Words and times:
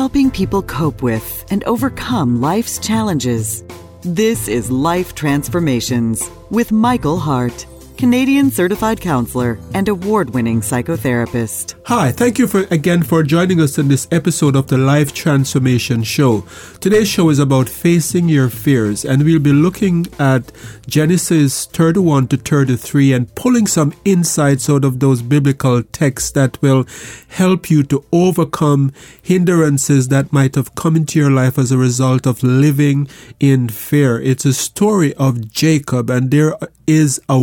helping 0.00 0.30
people 0.30 0.62
cope 0.62 1.02
with 1.02 1.44
and 1.50 1.62
overcome 1.64 2.40
life's 2.40 2.78
challenges. 2.78 3.62
This 4.00 4.48
is 4.48 4.70
Life 4.70 5.14
Transformations 5.14 6.30
with 6.48 6.72
Michael 6.72 7.18
Hart. 7.18 7.66
Canadian 8.00 8.50
certified 8.50 8.98
counselor 8.98 9.58
and 9.74 9.86
award 9.86 10.30
winning 10.30 10.62
psychotherapist. 10.62 11.74
Hi, 11.84 12.10
thank 12.10 12.38
you 12.38 12.46
for 12.46 12.60
again 12.70 13.02
for 13.02 13.22
joining 13.22 13.60
us 13.60 13.76
in 13.76 13.88
this 13.88 14.08
episode 14.10 14.56
of 14.56 14.68
the 14.68 14.78
Life 14.78 15.12
Transformation 15.12 16.02
Show. 16.02 16.46
Today's 16.80 17.08
show 17.08 17.28
is 17.28 17.38
about 17.38 17.68
facing 17.68 18.30
your 18.30 18.48
fears, 18.48 19.04
and 19.04 19.22
we'll 19.22 19.38
be 19.38 19.52
looking 19.52 20.06
at 20.18 20.50
Genesis 20.86 21.66
31 21.66 22.28
to 22.28 22.38
33 22.38 23.12
and 23.12 23.34
pulling 23.34 23.66
some 23.66 23.92
insights 24.06 24.70
out 24.70 24.86
of 24.86 25.00
those 25.00 25.20
biblical 25.20 25.82
texts 25.82 26.30
that 26.30 26.60
will 26.62 26.86
help 27.28 27.70
you 27.70 27.82
to 27.82 28.02
overcome 28.12 28.94
hindrances 29.20 30.08
that 30.08 30.32
might 30.32 30.54
have 30.54 30.74
come 30.74 30.96
into 30.96 31.18
your 31.18 31.30
life 31.30 31.58
as 31.58 31.70
a 31.70 31.76
result 31.76 32.26
of 32.26 32.42
living 32.42 33.08
in 33.40 33.68
fear. 33.68 34.18
It's 34.18 34.46
a 34.46 34.54
story 34.54 35.12
of 35.16 35.52
Jacob, 35.52 36.08
and 36.08 36.30
there 36.30 36.56
is 36.86 37.20
a 37.28 37.38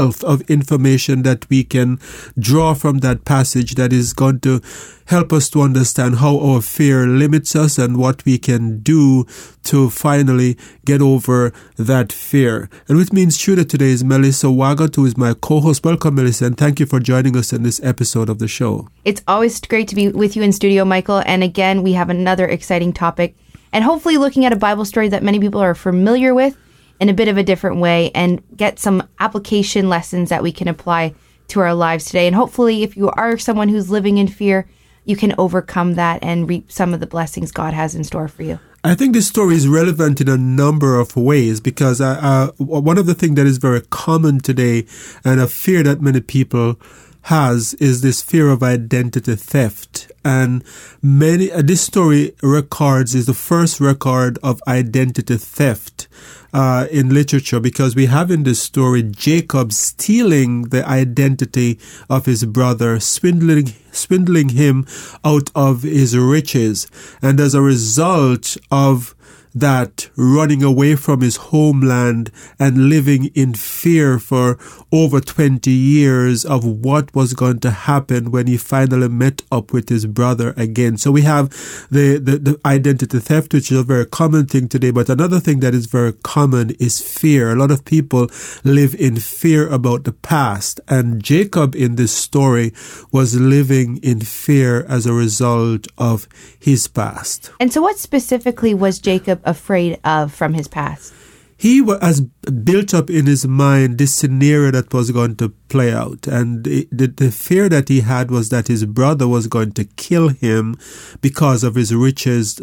wealth 0.00 0.24
of 0.24 0.40
information 0.48 1.22
that 1.24 1.48
we 1.50 1.62
can 1.62 1.98
draw 2.38 2.72
from 2.72 2.98
that 2.98 3.24
passage 3.26 3.74
that 3.74 3.92
is 3.92 4.14
going 4.14 4.40
to 4.40 4.62
help 5.06 5.30
us 5.30 5.50
to 5.50 5.60
understand 5.60 6.16
how 6.16 6.38
our 6.38 6.62
fear 6.62 7.06
limits 7.06 7.54
us 7.54 7.76
and 7.76 7.98
what 7.98 8.24
we 8.24 8.38
can 8.38 8.78
do 8.80 9.26
to 9.62 9.90
finally 9.90 10.56
get 10.86 11.02
over 11.02 11.52
that 11.76 12.12
fear. 12.12 12.70
And 12.88 12.96
with 12.96 13.12
me 13.12 13.24
in 13.24 13.30
studio 13.30 13.64
today 13.64 13.90
is 13.90 14.02
Melissa 14.02 14.46
Wagat, 14.46 14.96
who 14.96 15.04
is 15.04 15.18
my 15.18 15.34
co-host. 15.34 15.84
Welcome, 15.84 16.14
Melissa, 16.14 16.46
and 16.46 16.56
thank 16.56 16.80
you 16.80 16.86
for 16.86 16.98
joining 16.98 17.36
us 17.36 17.52
in 17.52 17.62
this 17.62 17.78
episode 17.82 18.30
of 18.30 18.38
the 18.38 18.48
show. 18.48 18.88
It's 19.04 19.22
always 19.28 19.60
great 19.60 19.88
to 19.88 19.94
be 19.94 20.08
with 20.08 20.34
you 20.34 20.42
in 20.42 20.52
studio, 20.52 20.86
Michael. 20.86 21.22
And 21.26 21.42
again, 21.44 21.82
we 21.82 21.92
have 21.92 22.08
another 22.08 22.46
exciting 22.46 22.94
topic 22.94 23.36
and 23.70 23.84
hopefully 23.84 24.16
looking 24.16 24.46
at 24.46 24.52
a 24.52 24.56
Bible 24.56 24.86
story 24.86 25.08
that 25.10 25.22
many 25.22 25.38
people 25.38 25.60
are 25.60 25.74
familiar 25.74 26.32
with 26.32 26.56
in 27.00 27.08
a 27.08 27.14
bit 27.14 27.28
of 27.28 27.38
a 27.38 27.42
different 27.42 27.80
way 27.80 28.10
and 28.14 28.42
get 28.56 28.78
some 28.78 29.08
application 29.18 29.88
lessons 29.88 30.28
that 30.28 30.42
we 30.42 30.52
can 30.52 30.68
apply 30.68 31.14
to 31.48 31.60
our 31.60 31.74
lives 31.74 32.04
today. 32.04 32.26
And 32.26 32.36
hopefully, 32.36 32.82
if 32.82 32.96
you 32.96 33.10
are 33.10 33.38
someone 33.38 33.68
who's 33.68 33.90
living 33.90 34.18
in 34.18 34.28
fear, 34.28 34.68
you 35.04 35.16
can 35.16 35.34
overcome 35.38 35.94
that 35.94 36.22
and 36.22 36.48
reap 36.48 36.70
some 36.70 36.94
of 36.94 37.00
the 37.00 37.06
blessings 37.06 37.50
God 37.50 37.74
has 37.74 37.94
in 37.94 38.04
store 38.04 38.28
for 38.28 38.42
you. 38.42 38.60
I 38.84 38.94
think 38.94 39.12
this 39.12 39.26
story 39.26 39.56
is 39.56 39.68
relevant 39.68 40.20
in 40.20 40.28
a 40.28 40.38
number 40.38 40.98
of 40.98 41.16
ways 41.16 41.60
because 41.60 42.00
uh, 42.00 42.18
uh, 42.58 42.64
one 42.64 42.96
of 42.96 43.06
the 43.06 43.14
things 43.14 43.34
that 43.34 43.46
is 43.46 43.58
very 43.58 43.82
common 43.82 44.40
today 44.40 44.86
and 45.24 45.40
a 45.40 45.48
fear 45.48 45.82
that 45.82 46.00
many 46.00 46.20
people 46.20 46.80
has 47.22 47.74
is 47.74 48.00
this 48.00 48.22
fear 48.22 48.48
of 48.48 48.62
identity 48.62 49.34
theft. 49.34 50.10
And 50.24 50.64
many, 51.02 51.52
uh, 51.52 51.60
this 51.62 51.82
story 51.82 52.34
records 52.42 53.14
is 53.14 53.26
the 53.26 53.34
first 53.34 53.80
record 53.80 54.38
of 54.42 54.62
identity 54.66 55.36
theft 55.36 56.08
uh, 56.52 56.86
in 56.90 57.12
literature 57.14 57.60
because 57.60 57.94
we 57.94 58.06
have 58.06 58.30
in 58.30 58.42
this 58.42 58.62
story 58.62 59.02
Jacob 59.02 59.72
stealing 59.72 60.64
the 60.64 60.86
identity 60.86 61.78
of 62.08 62.26
his 62.26 62.44
brother, 62.44 62.98
swindling 63.00 63.74
swindling 63.92 64.50
him 64.50 64.86
out 65.24 65.50
of 65.54 65.82
his 65.82 66.16
riches, 66.16 66.86
and 67.22 67.40
as 67.40 67.54
a 67.54 67.62
result 67.62 68.56
of 68.70 69.14
that 69.54 70.08
running 70.16 70.62
away 70.62 70.94
from 70.94 71.20
his 71.20 71.36
homeland 71.36 72.30
and 72.58 72.88
living 72.88 73.26
in 73.34 73.54
fear 73.54 74.18
for 74.18 74.58
over 74.92 75.20
20 75.20 75.70
years 75.70 76.44
of 76.44 76.64
what 76.64 77.14
was 77.14 77.34
going 77.34 77.60
to 77.60 77.70
happen 77.70 78.30
when 78.30 78.46
he 78.46 78.56
finally 78.56 79.08
met 79.08 79.42
up 79.50 79.72
with 79.72 79.88
his 79.88 80.06
brother 80.06 80.54
again. 80.56 80.96
So 80.96 81.10
we 81.10 81.22
have 81.22 81.50
the, 81.90 82.18
the, 82.18 82.38
the 82.38 82.60
identity 82.64 83.18
theft, 83.18 83.52
which 83.52 83.70
is 83.70 83.78
a 83.78 83.82
very 83.82 84.06
common 84.06 84.46
thing 84.46 84.68
today. 84.68 84.90
But 84.90 85.08
another 85.08 85.40
thing 85.40 85.60
that 85.60 85.74
is 85.74 85.86
very 85.86 86.12
common 86.12 86.70
is 86.78 87.00
fear. 87.00 87.50
A 87.50 87.56
lot 87.56 87.70
of 87.70 87.84
people 87.84 88.28
live 88.64 88.94
in 88.94 89.16
fear 89.16 89.68
about 89.68 90.04
the 90.04 90.12
past. 90.12 90.80
And 90.88 91.22
Jacob 91.22 91.74
in 91.74 91.96
this 91.96 92.12
story 92.12 92.72
was 93.12 93.38
living 93.38 93.79
in 93.80 94.20
fear 94.20 94.84
as 94.88 95.06
a 95.06 95.12
result 95.12 95.86
of 95.98 96.28
his 96.58 96.86
past. 96.86 97.50
And 97.60 97.72
so 97.72 97.82
what 97.82 97.98
specifically 97.98 98.74
was 98.74 98.98
Jacob 98.98 99.40
afraid 99.44 99.98
of 100.04 100.32
from 100.32 100.54
his 100.54 100.68
past? 100.68 101.14
He 101.56 101.84
has 102.00 102.22
built 102.22 102.94
up 102.94 103.10
in 103.10 103.26
his 103.26 103.46
mind 103.46 103.98
this 103.98 104.14
scenario 104.14 104.70
that 104.70 104.94
was 104.94 105.10
going 105.10 105.36
to 105.36 105.50
play 105.68 105.92
out. 105.92 106.26
And 106.26 106.64
the, 106.64 106.88
the 106.90 107.30
fear 107.30 107.68
that 107.68 107.90
he 107.90 108.00
had 108.00 108.30
was 108.30 108.48
that 108.48 108.68
his 108.68 108.86
brother 108.86 109.28
was 109.28 109.46
going 109.46 109.72
to 109.72 109.84
kill 109.84 110.28
him 110.28 110.76
because 111.20 111.62
of 111.62 111.74
his 111.74 111.94
riches 111.94 112.58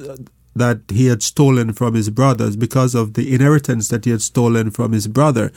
that 0.58 0.82
he 0.90 1.08
had 1.08 1.24
stolen 1.24 1.74
from 1.74 1.94
his 1.94 2.10
brothers 2.10 2.56
because 2.56 2.96
of 2.96 3.14
the 3.14 3.34
inheritance 3.34 3.88
that 3.90 4.06
he 4.06 4.12
had 4.12 4.22
stolen 4.22 4.72
from 4.72 4.92
his 4.92 5.08
brother. 5.08 5.52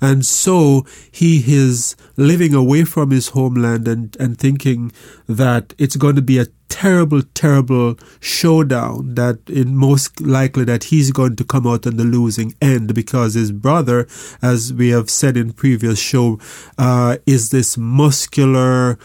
And 0.00 0.24
so 0.24 0.86
he 1.10 1.42
is 1.46 1.96
living 2.16 2.54
away 2.54 2.84
from 2.84 3.10
his 3.10 3.28
homeland 3.28 3.86
and, 3.88 4.16
and 4.18 4.38
thinking 4.38 4.92
that 5.28 5.74
it's 5.78 5.96
going 5.96 6.16
to 6.16 6.22
be 6.22 6.38
a 6.38 6.46
terrible, 6.68 7.22
terrible 7.34 7.98
showdown 8.20 9.14
that 9.14 9.38
in 9.48 9.74
most 9.74 10.20
likely 10.20 10.64
that 10.64 10.84
he's 10.84 11.10
going 11.10 11.36
to 11.36 11.44
come 11.44 11.66
out 11.66 11.86
on 11.86 11.96
the 11.96 12.04
losing 12.04 12.54
end 12.60 12.94
because 12.94 13.34
his 13.34 13.52
brother, 13.52 14.06
as 14.42 14.72
we 14.72 14.90
have 14.90 15.08
said 15.08 15.36
in 15.36 15.52
previous 15.52 15.98
show, 15.98 16.38
uh, 16.76 17.16
is 17.24 17.50
this 17.50 17.78
muscular, 17.78 18.98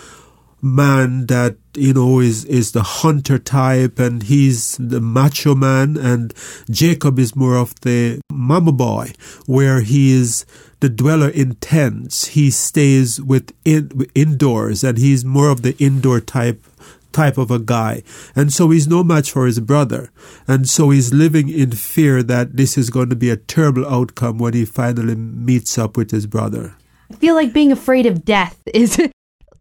man 0.62 1.26
that 1.28 1.58
you 1.76 1.94
know 1.94 2.20
is 2.20 2.46
is 2.46 2.72
the 2.72 2.84
hunter 2.84 3.40
type 3.40 3.98
and 4.00 4.24
he's 4.24 4.78
the 4.78 5.02
macho 5.02 5.56
man 5.56 5.98
and 5.98 6.34
Jacob 6.70 7.18
is 7.18 7.36
more 7.36 7.56
of 7.56 7.74
the 7.82 8.22
mama 8.32 8.72
boy 8.72 9.12
where 9.46 9.82
he 9.82 10.12
is 10.12 10.46
the 10.80 10.90
dweller 10.90 11.30
in 11.30 11.56
tents 11.56 12.28
he 12.30 12.50
stays 12.52 13.22
with 13.22 13.54
in, 13.66 14.06
indoors 14.14 14.84
and 14.84 14.98
he's 14.98 15.24
more 15.24 15.50
of 15.50 15.62
the 15.62 15.76
indoor 15.78 16.20
type 16.20 16.66
type 17.12 17.38
of 17.38 17.52
a 17.52 17.60
guy. 17.60 18.04
And 18.36 18.54
so 18.54 18.70
he's 18.70 18.88
no 18.88 19.04
match 19.04 19.32
for 19.32 19.46
his 19.46 19.60
brother. 19.60 20.12
And 20.48 20.68
so 20.68 20.90
he's 20.90 21.14
living 21.14 21.50
in 21.50 21.72
fear 21.72 22.24
that 22.24 22.56
this 22.56 22.78
is 22.78 22.90
going 22.90 23.10
to 23.10 23.16
be 23.16 23.30
a 23.30 23.38
terrible 23.38 23.86
outcome 23.86 24.38
when 24.38 24.54
he 24.54 24.66
finally 24.66 25.16
meets 25.16 25.78
up 25.78 25.98
with 25.98 26.12
his 26.12 26.26
brother. 26.26 26.76
I 27.12 27.16
feel 27.16 27.36
like 27.36 27.54
being 27.54 27.72
afraid 27.72 28.06
of 28.06 28.24
death 28.24 28.62
is 28.74 28.98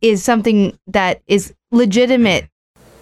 is 0.01 0.23
something 0.25 0.79
that 0.87 1.23
is 1.27 1.55
legitimate 1.71 2.49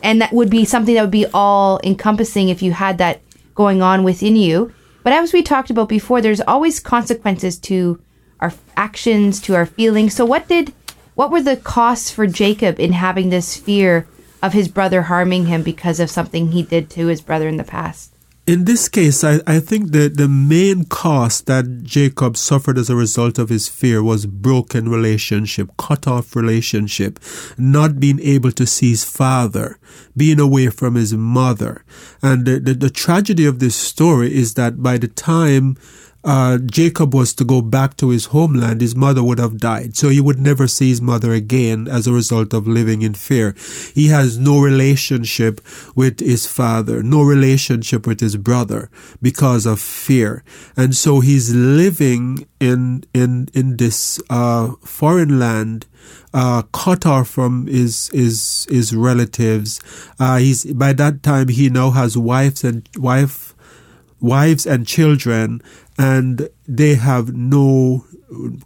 and 0.03 0.20
that 0.20 0.32
would 0.32 0.50
be 0.50 0.64
something 0.64 0.94
that 0.94 1.03
would 1.03 1.10
be 1.10 1.26
all 1.34 1.81
encompassing 1.82 2.48
if 2.48 2.62
you 2.62 2.72
had 2.72 2.98
that 2.98 3.20
going 3.54 3.82
on 3.82 4.04
within 4.04 4.36
you. 4.36 4.72
But 5.03 5.12
as 5.12 5.32
we 5.32 5.42
talked 5.42 5.70
about 5.70 5.88
before, 5.88 6.20
there's 6.20 6.41
always 6.41 6.81
consequences 6.81 7.59
to 7.60 8.00
our 8.41 8.53
actions, 8.76 9.41
to 9.42 9.54
our 9.54 9.66
feelings. 9.66 10.14
So 10.14 10.25
what 10.25 10.48
did 10.48 10.72
what 11.14 11.32
were 11.32 11.42
the 11.42 11.56
costs 11.56 12.10
for 12.10 12.28
Jacob 12.28 12.78
in 12.78 12.92
having 12.92 13.30
this 13.30 13.56
fear 13.56 14.06
of 14.41 14.53
his 14.53 14.69
brother 14.69 15.03
harming 15.03 15.47
him 15.47 15.65
because 15.65 15.98
of 15.98 16.10
something 16.10 16.53
he 16.53 16.62
did 16.62 16.91
to 16.91 17.06
his 17.06 17.20
brother 17.20 17.48
in 17.48 17.56
the 17.56 17.65
past? 17.65 18.15
In 18.48 18.64
this 18.64 18.88
case, 18.88 19.22
I, 19.25 19.41
I 19.47 19.60
think 19.60 19.92
the, 19.92 20.09
the 20.09 20.26
main 20.26 20.84
cost 20.84 21.44
that 21.47 21.82
Jacob 21.82 22.34
suffered 22.34 22.78
as 22.78 22.88
a 22.88 22.97
result 22.97 23.38
of 23.38 23.50
his 23.50 23.69
fear 23.69 24.03
was 24.03 24.25
broken 24.25 24.88
relationship, 24.88 25.69
cut 25.76 26.06
off 26.06 26.34
relationship, 26.34 27.20
not 27.59 28.00
being 28.00 28.19
able 28.20 28.50
to 28.53 28.64
see 28.64 28.88
his 28.88 29.04
father, 29.04 29.78
being 30.16 30.41
away 30.41 30.69
from 30.69 30.94
his 30.94 31.12
mother. 31.12 31.84
And 32.22 32.47
the, 32.47 32.59
the, 32.59 32.72
the 32.72 32.91
tragedy 32.91 33.44
of 33.44 33.59
this 33.59 33.76
story 33.76 34.34
is 34.34 34.54
that 34.54 34.82
by 34.82 34.97
the 34.97 35.09
time 35.09 35.76
uh, 36.25 36.59
Jacob 36.59 37.15
was 37.15 37.33
to 37.34 37.45
go 37.45 37.62
back 37.62 37.97
to 37.97 38.11
his 38.11 38.27
homeland, 38.27 38.81
his 38.81 38.97
mother 38.97 39.23
would 39.23 39.39
have 39.39 39.59
died. 39.59 39.97
So 39.97 40.09
he 40.09 40.21
would 40.21 40.39
never 40.39 40.67
see 40.67 40.89
his 40.89 41.01
mother 41.01 41.33
again 41.33 41.87
as 41.87 42.06
a 42.06 42.12
result 42.12 42.53
of 42.53 42.67
living 42.67 43.03
in 43.03 43.15
fear. 43.15 43.55
He 43.95 44.09
has 44.09 44.37
no 44.37 44.61
relationship 44.61 45.61
with 45.95 46.21
his 46.21 46.47
father, 46.47 47.03
no 47.03 47.22
relationship 47.22 48.07
with 48.07 48.21
his 48.21 48.37
brother 48.37 48.91
because 49.22 49.65
of 49.65 49.81
fear. 49.81 50.42
And 50.77 50.95
so 50.95 51.21
he's 51.21 51.54
living 51.54 52.47
in, 52.59 53.04
in, 53.15 53.48
in 53.54 53.77
this, 53.77 54.21
uh, 54.28 54.72
foreign 54.84 55.39
land, 55.39 55.87
uh, 56.34 56.63
cut 56.72 57.07
off 57.07 57.28
from 57.28 57.66
his 57.66 58.09
his 58.13 58.66
his 58.71 58.95
relatives. 58.95 59.81
Uh, 60.19 60.37
he's 60.37 60.65
by 60.65 60.92
that 60.92 61.22
time 61.22 61.48
he 61.48 61.69
now 61.69 61.91
has 61.91 62.16
wives 62.16 62.65
and 62.65 62.89
wife 62.97 63.54
wives 64.20 64.66
and 64.66 64.86
children, 64.86 65.62
and 65.98 66.48
they 66.66 66.94
have 66.94 67.34
no 67.34 68.04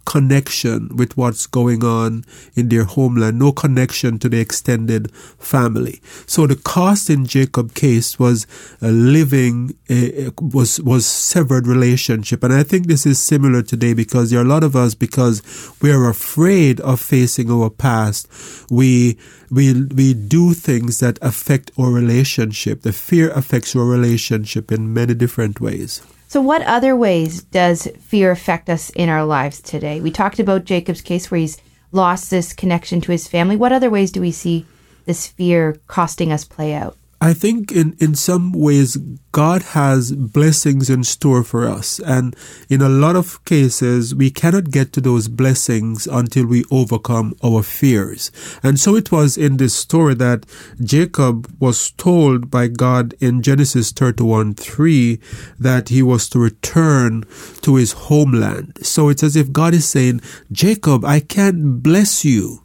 connection 0.05 0.95
with 0.95 1.15
what's 1.15 1.47
going 1.47 1.83
on 1.83 2.25
in 2.55 2.69
their 2.69 2.83
homeland, 2.83 3.39
no 3.39 3.51
connection 3.51 4.19
to 4.19 4.29
the 4.29 4.39
extended 4.39 5.13
family. 5.15 6.01
So 6.25 6.47
the 6.47 6.55
cost 6.55 7.09
in 7.09 7.25
Jacob 7.25 7.73
case 7.73 8.19
was 8.19 8.45
a 8.81 8.91
living 8.91 9.75
uh, 9.89 10.31
was 10.41 10.81
was 10.81 11.05
severed 11.05 11.67
relationship, 11.67 12.43
and 12.43 12.53
I 12.53 12.63
think 12.63 12.87
this 12.87 13.05
is 13.05 13.19
similar 13.19 13.61
today 13.61 13.93
because 13.93 14.29
there 14.29 14.39
are 14.39 14.45
a 14.45 14.47
lot 14.47 14.63
of 14.63 14.75
us 14.75 14.95
because 14.95 15.41
we 15.81 15.91
are 15.91 16.09
afraid 16.09 16.79
of 16.81 16.99
facing 16.99 17.49
our 17.49 17.69
past. 17.69 18.27
We 18.69 19.17
we 19.49 19.85
we 19.85 20.13
do 20.13 20.53
things 20.53 20.99
that 20.99 21.19
affect 21.21 21.71
our 21.77 21.91
relationship. 21.91 22.81
The 22.81 22.93
fear 22.93 23.29
affects 23.31 23.75
our 23.75 23.85
relationship 23.85 24.71
in 24.71 24.93
many 24.93 25.13
different 25.13 25.61
ways. 25.61 26.01
So, 26.33 26.41
what 26.41 26.63
other 26.63 26.95
ways 26.95 27.43
does 27.43 27.87
fear 27.99 28.31
affect 28.31 28.67
us 28.67 28.89
in 28.89 29.07
our 29.07 29.23
lives 29.23 29.61
today? 29.61 30.01
We 30.01 30.09
talked 30.09 30.39
about 30.39 30.65
Jacob's 30.65 30.99
case 31.01 31.29
where 31.29 31.39
he's 31.39 31.61
lost 31.91 32.31
this 32.31 32.53
connection 32.53 33.01
to 33.01 33.11
his 33.11 33.27
family. 33.27 33.55
What 33.55 33.71
other 33.71 33.91
ways 33.91 34.11
do 34.11 34.19
we 34.19 34.31
see 34.31 34.65
this 35.05 35.27
fear 35.27 35.79
costing 35.85 36.31
us 36.31 36.43
play 36.43 36.73
out? 36.73 36.97
I 37.23 37.31
think 37.31 37.71
in, 37.71 37.95
in 38.01 38.15
some 38.15 38.51
ways, 38.51 38.97
God 39.31 39.61
has 39.61 40.11
blessings 40.11 40.89
in 40.89 41.05
store 41.05 41.41
for 41.41 41.65
us. 41.65 41.99
And 41.99 42.35
in 42.67 42.81
a 42.81 42.89
lot 42.89 43.15
of 43.15 43.45
cases, 43.45 44.13
we 44.13 44.29
cannot 44.29 44.71
get 44.71 44.91
to 44.91 44.99
those 44.99 45.29
blessings 45.29 46.05
until 46.05 46.45
we 46.45 46.65
overcome 46.69 47.33
our 47.41 47.63
fears. 47.63 48.29
And 48.61 48.77
so 48.77 48.97
it 48.97 49.09
was 49.09 49.37
in 49.37 49.55
this 49.55 49.73
story 49.73 50.15
that 50.15 50.45
Jacob 50.83 51.49
was 51.61 51.91
told 51.91 52.51
by 52.51 52.67
God 52.67 53.13
in 53.21 53.41
Genesis 53.41 53.93
31 53.93 54.55
3 54.55 55.17
that 55.57 55.87
he 55.87 56.03
was 56.03 56.27
to 56.27 56.39
return 56.39 57.23
to 57.61 57.77
his 57.77 57.93
homeland. 57.93 58.85
So 58.85 59.07
it's 59.07 59.23
as 59.23 59.37
if 59.37 59.53
God 59.53 59.73
is 59.73 59.87
saying, 59.87 60.19
Jacob, 60.51 61.05
I 61.05 61.21
can't 61.21 61.81
bless 61.81 62.25
you 62.25 62.63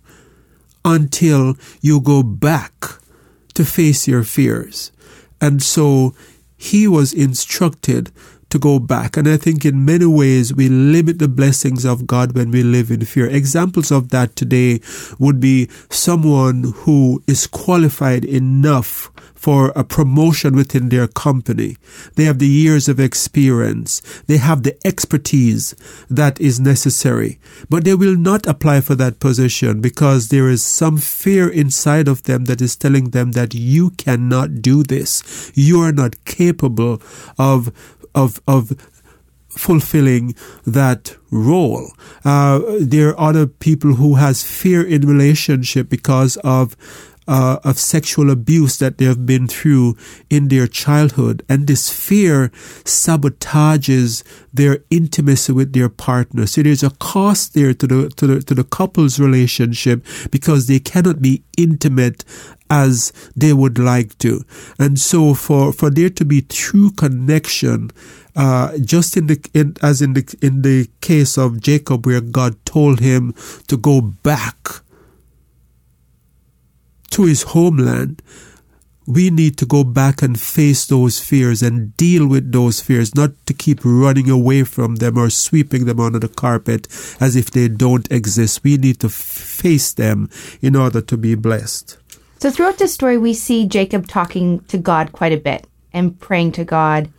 until 0.85 1.57
you 1.81 2.01
go 2.01 2.25
back 2.25 2.99
to 3.59 3.65
face 3.65 4.07
your 4.07 4.23
fears. 4.23 4.93
And 5.41 5.61
so 5.61 6.15
he 6.57 6.87
was 6.87 7.13
instructed 7.13 8.13
to 8.51 8.59
go 8.61 8.79
back. 8.79 9.17
And 9.17 9.29
I 9.29 9.37
think 9.37 9.65
in 9.65 9.85
many 9.85 10.07
ways 10.07 10.55
we 10.55 10.69
limit 10.69 11.19
the 11.19 11.27
blessings 11.27 11.85
of 11.85 12.07
God 12.07 12.37
when 12.37 12.53
we 12.53 12.63
live 12.63 12.93
in 12.93 13.05
fear. 13.05 13.27
Examples 13.27 13.91
of 13.91 14.11
that 14.11 14.37
today 14.37 14.81
would 15.19 15.41
be 15.41 15.69
someone 15.91 16.73
who 16.87 17.21
is 17.27 17.49
qualified 17.49 18.25
enough 18.25 19.11
for 19.39 19.71
a 19.77 19.85
promotion 19.85 20.57
within 20.57 20.89
their 20.89 21.07
company. 21.07 21.77
They 22.17 22.25
have 22.25 22.41
the 22.41 22.49
years 22.49 22.89
of 22.89 22.99
experience. 22.99 24.03
They 24.27 24.39
have 24.39 24.65
the 24.65 24.77
expertise 24.85 25.77
that 26.11 26.41
is 26.41 26.59
necessary. 26.59 27.39
But 27.71 27.85
they 27.85 27.95
will 27.95 28.17
not 28.17 28.47
apply 28.47 28.81
for 28.81 28.97
that 28.97 29.21
position 29.21 29.81
because 29.81 30.29
there 30.29 30.49
is 30.49 30.65
some 30.65 30.99
fear 30.99 31.49
inside 31.49 32.09
of 32.09 32.25
them 32.25 32.47
that 32.47 32.61
is 32.61 32.75
telling 32.75 33.11
them 33.11 33.33
that 33.33 33.55
you 33.55 33.91
cannot 33.91 34.61
do 34.61 34.83
this. 34.83 35.53
You 35.55 35.81
are 35.83 35.93
not 35.93 36.25
capable 36.25 37.01
of, 37.39 37.71
of, 38.15 38.41
of 38.49 38.73
fulfilling 39.49 40.35
that 40.67 41.17
role. 41.31 41.93
Uh, 42.25 42.61
there 42.81 43.11
are 43.11 43.31
other 43.31 43.47
people 43.47 43.95
who 43.95 44.15
has 44.15 44.43
fear 44.43 44.87
in 44.87 45.03
relationship 45.03 45.89
because 45.89 46.37
of 46.39 46.77
uh, 47.29 47.59
of 47.63 47.79
sexual 47.79 48.31
abuse 48.31 48.79
that 48.79 48.99
they 48.99 49.05
have 49.05 49.27
been 49.27 49.47
through 49.47 49.97
in 50.31 50.49
their 50.49 50.67
childhood. 50.67 51.45
And 51.49 51.67
this 51.67 51.91
fear 51.91 52.49
sabotages 52.85 54.25
their 54.53 54.79
intimacy 54.91 55.53
with 55.53 55.75
their 55.75 55.91
partner. 55.91 56.47
So 56.47 56.63
there's 56.63 56.83
a 56.83 56.91
cost 56.91 57.53
there 57.55 57.75
to 57.75 57.87
the, 57.87 58.09
to 58.17 58.27
the, 58.27 58.41
to 58.41 58.55
the 58.55 58.65
couple's 58.65 59.21
relationship 59.21 60.05
because 60.31 60.67
they 60.67 60.81
cannot 60.81 61.21
be 61.21 61.43
intimate 61.59 62.25
as 62.71 63.13
they 63.37 63.53
would 63.53 63.79
like 63.79 64.17
to. 64.19 64.43
And 64.79 64.99
so 64.99 65.35
for, 65.35 65.73
for 65.73 65.91
there 65.91 66.11
to 66.11 66.25
be 66.25 66.43
true 66.43 66.91
connection, 66.91 67.91
uh, 68.37 68.79
just 68.79 69.17
in 69.17 69.27
the 69.27 69.51
in, 69.53 69.75
as 69.83 70.01
in 70.01 70.13
the 70.13 70.37
in 70.41 70.63
the 70.63 70.89
case 71.01 71.37
of 71.37 71.61
Jacob, 71.61 72.07
where 72.07 72.21
God 72.21 72.55
told 72.65 73.01
him 73.01 73.35
to 73.67 73.77
go 73.77 74.01
back 74.01 74.81
to 77.11 77.25
his 77.25 77.43
homeland, 77.43 78.23
we 79.09 79.31
need 79.31 79.57
to 79.57 79.65
go 79.65 79.85
back 79.85 80.21
and 80.21 80.39
face 80.39 80.85
those 80.85 81.19
fears 81.19 81.63
and 81.63 81.97
deal 81.97 82.27
with 82.27 82.53
those 82.53 82.81
fears, 82.83 83.15
not 83.15 83.31
to 83.47 83.55
keep 83.55 83.81
running 83.83 84.29
away 84.29 84.65
from 84.65 84.97
them 84.97 85.17
or 85.17 85.31
sweeping 85.31 85.87
them 85.87 85.99
under 85.99 86.19
the 86.19 86.29
carpet 86.29 86.87
as 87.19 87.35
if 87.35 87.51
they 87.51 87.69
don't 87.69 88.11
exist. 88.13 88.63
We 88.63 88.77
need 88.77 89.01
to 89.01 89.09
face 89.09 89.95
them 89.95 90.29
in 90.61 90.77
order 90.77 91.01
to 91.01 91.17
be 91.17 91.35
blessed. 91.35 91.97
So, 92.39 92.51
throughout 92.51 92.77
this 92.77 92.93
story, 92.93 93.17
we 93.17 93.33
see 93.33 93.67
Jacob 93.67 94.07
talking 94.07 94.61
to 94.69 94.77
God 94.77 95.13
quite 95.13 95.33
a 95.33 95.39
bit 95.39 95.67
and 95.93 96.21
praying 96.21 96.53
to 96.53 96.65
God 96.65 97.11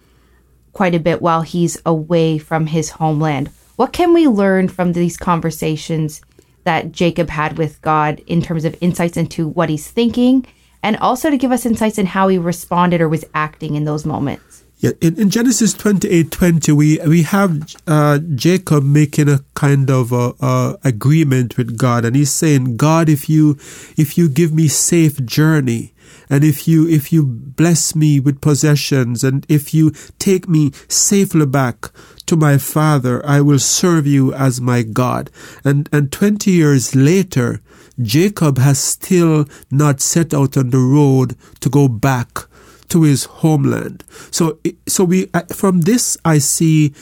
quite 0.74 0.94
a 0.94 1.00
bit 1.00 1.24
while 1.24 1.42
he's 1.42 1.82
away 1.88 2.38
from 2.38 2.68
his 2.68 2.92
homeland. 2.92 3.50
What 3.78 3.94
can 3.94 4.14
we 4.14 4.28
learn 4.28 4.68
from 4.68 4.94
these 4.94 5.18
conversations 5.18 6.22
that 6.70 6.92
Jacob 6.92 7.32
had 7.32 7.58
with 7.58 7.82
God 7.82 8.22
in 8.28 8.44
terms 8.44 8.64
of 8.64 8.76
insights 8.80 9.18
into 9.18 9.48
what 9.48 9.70
he's 9.70 9.90
thinking 9.90 10.46
and 10.84 10.98
also 10.98 11.32
to 11.32 11.36
give 11.36 11.52
us 11.52 11.66
insights 11.66 11.98
in 11.98 12.06
how 12.06 12.28
he 12.28 12.38
responded 12.38 13.02
or 13.02 13.10
was 13.10 13.26
acting 13.34 13.74
in 13.74 13.86
those 13.86 14.06
moments. 14.06 14.64
Yeah, 14.78 14.92
in, 15.02 15.20
in 15.20 15.32
Genesis 15.32 15.74
28 15.74 16.30
20, 16.30 16.72
we, 16.74 17.00
we 17.00 17.24
have 17.24 17.76
uh, 17.88 18.20
Jacob 18.36 18.84
making 18.84 19.30
a 19.30 19.40
kind 19.56 19.90
of 19.90 20.12
a, 20.12 20.34
a 20.40 20.78
agreement 20.84 21.58
with 21.58 21.76
God, 21.76 22.06
and 22.06 22.16
he's 22.16 22.32
saying, 22.32 22.78
God, 22.78 23.10
if 23.10 23.28
you 23.28 23.58
if 23.98 24.16
you 24.16 24.30
give 24.30 24.54
me 24.54 24.68
safe 24.68 25.26
journey, 25.26 25.92
and 26.30 26.44
if 26.44 26.68
you 26.68 26.88
if 26.88 27.12
you 27.12 27.24
bless 27.24 27.96
me 27.96 28.20
with 28.20 28.42
possessions 28.42 29.24
and 29.24 29.46
if 29.50 29.74
you 29.74 29.92
take 30.18 30.48
me 30.48 30.72
safely 30.88 31.46
back 31.46 31.92
to 32.26 32.36
my 32.36 32.58
father 32.58 33.26
i 33.26 33.42
will 33.42 33.60
serve 33.60 34.06
you 34.06 34.34
as 34.34 34.62
my 34.62 34.84
god. 34.84 35.30
And 35.64 35.90
and 35.92 36.12
20 36.12 36.52
years 36.52 36.96
later 36.96 37.62
jacob 38.02 38.58
has 38.58 38.80
still 38.80 39.46
not 39.72 40.00
set 40.02 40.34
out 40.34 40.58
on 40.58 40.70
the 40.70 40.78
road 40.78 41.36
to 41.60 41.70
go 41.70 41.88
back 41.88 42.48
to 42.90 43.04
his 43.04 43.26
homeland. 43.26 44.04
So 44.32 44.60
so 44.88 45.04
we 45.04 45.28
from 45.54 45.82
this 45.82 46.18
i 46.26 46.40
see 46.40 46.94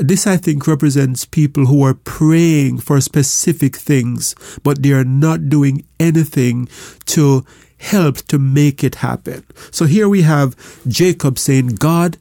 this 0.00 0.26
I 0.26 0.36
think 0.36 0.66
represents 0.66 1.24
people 1.24 1.66
who 1.66 1.84
are 1.84 1.94
praying 1.94 2.78
for 2.78 3.00
specific 3.00 3.76
things, 3.76 4.34
but 4.62 4.82
they 4.82 4.92
are 4.92 5.04
not 5.04 5.48
doing 5.48 5.84
anything 6.00 6.68
to 7.06 7.44
help 7.84 8.16
to 8.28 8.38
make 8.38 8.82
it 8.82 8.96
happen. 8.96 9.44
So 9.70 9.84
here 9.84 10.08
we 10.08 10.22
have 10.22 10.56
Jacob 10.88 11.38
saying, 11.38 11.76
God, 11.76 12.16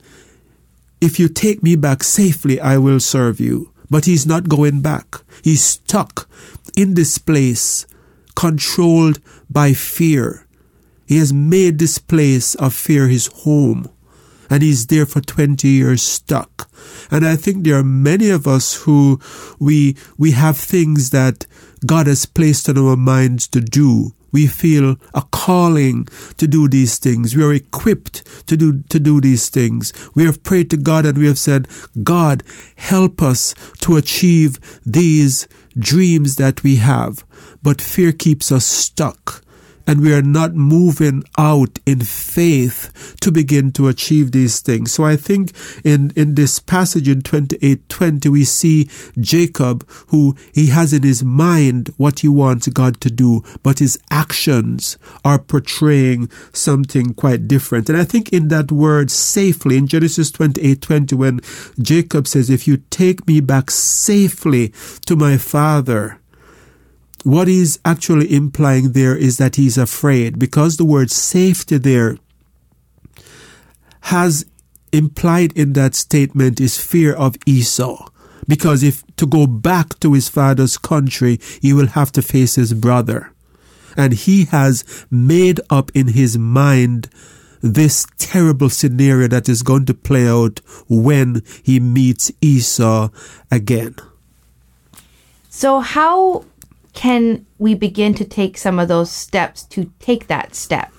if 1.01 1.19
you 1.19 1.27
take 1.27 1.63
me 1.63 1.75
back 1.75 2.04
safely, 2.04 2.60
I 2.60 2.77
will 2.77 3.00
serve 3.00 3.39
you. 3.39 3.71
But 3.89 4.06
he's 4.06 4.25
not 4.25 4.50
going 4.50 4.81
back. 4.81 5.21
He's 5.44 5.63
stuck 5.63 6.30
in 6.75 6.95
this 6.95 7.18
place, 7.18 7.86
controlled 8.36 9.19
by 9.50 9.74
fear. 9.74 10.48
He 11.06 11.18
has 11.18 11.31
made 11.31 11.80
this 11.80 11.98
place 11.98 12.56
of 12.56 12.74
fear 12.74 13.07
his 13.07 13.27
home. 13.44 13.89
And 14.49 14.64
he's 14.64 14.88
there 14.88 15.06
for 15.06 15.21
20 15.21 15.68
years 15.68 16.02
stuck. 16.02 16.69
And 17.09 17.26
I 17.26 17.35
think 17.35 17.64
there 17.64 17.78
are 17.78 17.83
many 17.83 18.30
of 18.30 18.47
us 18.47 18.83
who 18.83 19.19
we, 19.59 19.95
we 20.18 20.31
have 20.31 20.57
things 20.57 21.09
that 21.11 21.45
God 21.85 22.07
has 22.07 22.26
placed 22.26 22.69
on 22.69 22.78
our 22.78 22.95
minds 22.95 23.47
to 23.49 23.61
do 23.61 24.14
we 24.33 24.47
feel 24.47 24.97
a 25.13 25.21
calling 25.31 26.07
to 26.37 26.47
do 26.47 26.68
these 26.68 26.97
things. 26.97 27.35
We 27.35 27.44
are 27.44 27.54
equipped 27.54 28.47
to 28.47 28.57
do, 28.57 28.81
to 28.90 28.99
do 28.99 29.21
these 29.21 29.47
things. 29.47 29.94
We 30.13 30.25
have 30.25 30.44
prayed 30.44 30.69
to 30.71 30.78
God 30.78 31.06
and 31.06 31.18
we 31.18 31.28
have 31.28 31.40
said, 31.40 31.68
God, 32.04 32.44
help 32.75 33.21
us 33.21 33.54
to 33.80 33.95
achieve 33.95 34.59
these 34.85 35.47
dreams 35.78 36.35
that 36.35 36.63
we 36.63 36.78
have. 36.78 37.23
But 37.61 37.80
fear 37.80 38.11
keeps 38.11 38.52
us 38.52 38.66
stuck 38.66 39.43
and 39.85 40.02
we 40.02 40.13
are 40.13 40.21
not 40.21 40.56
moving 40.56 41.23
out 41.37 41.80
in 41.85 42.02
faith 42.02 43.16
to 43.21 43.31
begin 43.31 43.71
to 43.73 43.87
achieve 43.87 44.31
these 44.31 44.59
things. 44.59 44.92
So 44.92 45.04
I 45.04 45.16
think 45.16 45.52
in, 45.83 46.11
in 46.16 46.35
this 46.35 46.59
passage 46.59 47.07
in 47.07 47.21
28:20 47.21 48.30
we 48.30 48.44
see 48.44 48.90
Jacob 49.19 49.87
who 50.07 50.35
he 50.54 50.68
has 50.68 50.94
in 50.94 51.04
his 51.04 51.23
mind 51.23 51.94
what 51.97 52.19
he 52.19 52.28
wants 52.28 52.68
God 52.68 53.02
to 53.02 53.09
do, 53.09 53.44
but 53.61 53.80
his 53.80 53.97
actions 54.09 54.97
are 55.25 55.40
portraying 55.40 56.30
something 56.54 57.13
quite 57.13 57.47
different. 57.47 57.90
And 57.90 57.97
I 57.97 58.04
think 58.04 58.31
in 58.31 58.47
that 58.49 58.71
word 58.71 59.11
safely 59.11 59.78
in 59.78 59.87
Genesis 59.87 60.31
28:20 60.31 61.13
when 61.13 61.40
Jacob 61.81 62.28
says 62.28 62.49
if 62.49 62.68
you 62.68 62.78
take 62.90 63.28
me 63.28 63.40
back 63.40 63.71
safely 63.71 64.73
to 65.06 65.16
my 65.16 65.37
father 65.37 66.19
what 67.23 67.47
he's 67.47 67.80
actually 67.85 68.33
implying 68.33 68.92
there 68.92 69.15
is 69.15 69.37
that 69.37 69.56
he's 69.56 69.77
afraid 69.77 70.37
because 70.37 70.77
the 70.77 70.85
word 70.85 71.09
safety 71.09 71.77
there 71.77 72.18
has 74.01 74.45
implied 74.92 75.51
in 75.53 75.73
that 75.73 75.95
statement 75.95 76.59
is 76.59 76.77
fear 76.77 77.13
of 77.13 77.35
Esau 77.45 78.09
Because 78.47 78.83
if 78.83 79.03
to 79.15 79.25
go 79.25 79.47
back 79.47 79.99
to 79.99 80.13
his 80.13 80.30
father's 80.30 80.77
country, 80.77 81.39
he 81.61 81.73
will 81.73 81.87
have 81.87 82.11
to 82.13 82.21
face 82.21 82.56
his 82.56 82.73
brother. 82.73 83.31
And 83.95 84.13
he 84.13 84.45
has 84.45 85.06
made 85.09 85.61
up 85.69 85.92
in 85.94 86.09
his 86.09 86.37
mind 86.37 87.09
this 87.61 88.06
terrible 88.18 88.69
scenario 88.69 89.27
that 89.30 89.47
is 89.47 89.63
going 89.63 89.85
to 89.85 89.94
play 89.94 90.27
out 90.27 90.59
when 90.89 91.42
he 91.63 91.80
meets 91.80 92.31
Esau 92.42 93.09
again. 93.49 93.95
So, 95.49 95.80
how 95.80 96.45
can 96.94 97.45
we 97.57 97.73
begin 97.76 98.14
to 98.16 98.26
take 98.26 98.57
some 98.57 98.80
of 98.80 98.88
those 98.88 99.12
steps 99.12 99.64
to 99.64 99.92
take 100.00 100.28
that 100.28 100.56
step? 100.56 100.92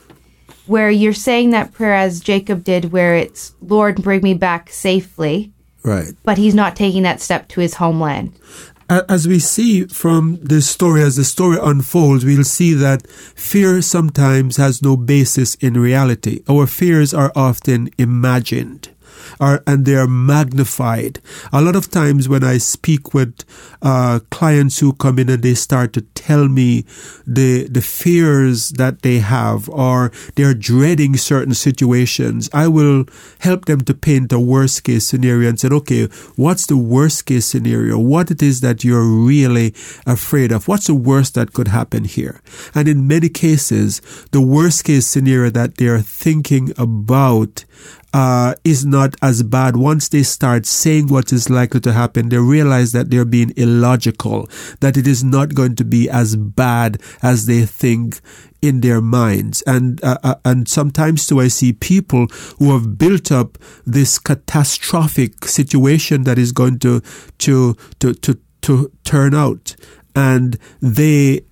Where 0.67 0.91
you're 0.91 1.13
saying 1.13 1.51
that 1.51 1.73
prayer 1.73 1.95
as 1.95 2.21
Jacob 2.21 2.65
did, 2.65 2.91
where 2.93 3.15
it's, 3.17 3.55
Lord, 3.61 4.03
bring 4.03 4.23
me 4.23 4.35
back 4.35 4.71
safely. 4.71 5.53
Right. 5.83 6.15
But 6.23 6.39
he's 6.39 6.55
not 6.55 6.77
taking 6.77 7.03
that 7.03 7.21
step 7.21 7.49
to 7.49 7.61
his 7.61 7.75
homeland. 7.75 8.39
As 8.89 9.27
we 9.27 9.39
see 9.39 9.85
from 9.87 10.39
the 10.43 10.61
story, 10.61 11.03
as 11.03 11.17
the 11.17 11.25
story 11.25 11.59
unfolds, 11.61 12.25
we'll 12.25 12.45
see 12.45 12.75
that 12.75 13.07
fear 13.09 13.81
sometimes 13.81 14.57
has 14.57 14.83
no 14.83 14.97
basis 14.97 15.55
in 15.57 15.75
reality. 15.75 16.43
Our 16.49 16.67
fears 16.67 17.15
are 17.15 17.33
often 17.35 17.89
imagined 17.99 18.94
are 19.41 19.63
and 19.67 19.85
they 19.85 19.97
are 19.97 20.07
magnified. 20.07 21.21
A 21.53 21.61
lot 21.61 21.77
of 21.77 21.91
times 21.91 22.29
when 22.29 22.45
I 22.45 22.59
speak 22.59 23.15
with 23.15 23.45
uh, 23.83 24.21
clients 24.31 24.79
who 24.79 24.93
come 24.93 25.19
in 25.19 25.29
and 25.29 25.43
they 25.43 25.55
start 25.55 25.93
to 25.95 26.03
tell 26.15 26.49
me 26.49 26.85
the 27.27 27.69
the 27.69 27.83
fears 27.83 28.71
that 28.71 29.03
they 29.03 29.19
have 29.19 29.69
or 29.69 30.13
they're 30.35 30.55
dreading 30.55 31.17
certain 31.17 31.55
situations, 31.55 32.49
I 32.53 32.69
will 32.69 33.05
help 33.41 33.67
them 33.67 33.83
to 33.83 33.95
paint 33.95 34.33
a 34.33 34.41
worst 34.41 34.85
case 34.85 35.07
scenario 35.07 35.49
and 35.49 35.59
say, 35.59 35.69
okay, 35.69 36.07
what's 36.37 36.67
the 36.67 36.77
worst 36.77 37.27
case 37.27 37.47
scenario? 37.47 37.99
What 37.99 38.31
it 38.31 38.43
is 38.43 38.61
that 38.61 38.85
you're 38.85 39.05
really 39.05 39.75
afraid 40.07 40.53
of? 40.53 40.69
What's 40.69 40.87
the 40.87 40.95
worst 40.95 41.35
that 41.35 41.53
could 41.53 41.69
happen 41.69 42.05
here? 42.05 42.41
And 42.75 42.89
in 42.89 43.07
many 43.07 43.29
cases, 43.29 44.01
the 44.33 44.41
worst 44.41 44.85
case 44.85 45.07
scenario 45.07 45.51
that 45.51 45.77
they're 45.77 46.01
thinking 46.01 46.73
about 46.79 47.65
uh, 48.15 48.55
is 48.63 48.87
not 48.87 49.17
as 49.21 49.43
bad. 49.43 49.77
Once 49.77 50.09
they 50.09 50.23
start 50.23 50.65
saying 50.65 51.09
what 51.09 51.33
is 51.33 51.51
likely 51.51 51.81
to 51.81 51.93
happen, 51.93 52.29
they 52.29 52.39
realize 52.39 52.93
that 52.93 53.11
they're 53.11 53.25
being 53.25 53.53
illogical, 53.57 54.49
that 54.79 54.97
it 54.97 55.07
is 55.07 55.25
not 55.25 55.53
going 55.55 55.75
to 55.75 55.85
be 55.85 56.09
as 56.09 56.37
bad 56.37 57.03
as 57.23 57.47
they 57.47 57.67
think 57.67 58.21
in 58.63 58.81
their 58.83 59.01
minds. 59.01 59.63
And, 59.63 60.03
uh, 60.05 60.19
uh, 60.23 60.37
and 60.45 60.69
sometimes 60.69 61.27
too, 61.27 61.41
I 61.41 61.49
see 61.49 61.73
people 61.73 62.29
who 62.59 62.73
have 62.73 62.97
built 62.97 63.33
up 63.33 63.59
this 63.85 64.21
catastrophic 64.21 65.45
situation 65.47 66.23
that 66.23 66.39
is 66.39 66.53
going 66.53 66.79
to, 66.79 67.01
to, 67.39 67.77
to, 67.99 68.15
to, 68.15 68.39
to 68.63 68.93
turn 69.03 69.35
out. 69.35 69.75
And 70.15 70.57
they 70.81 71.43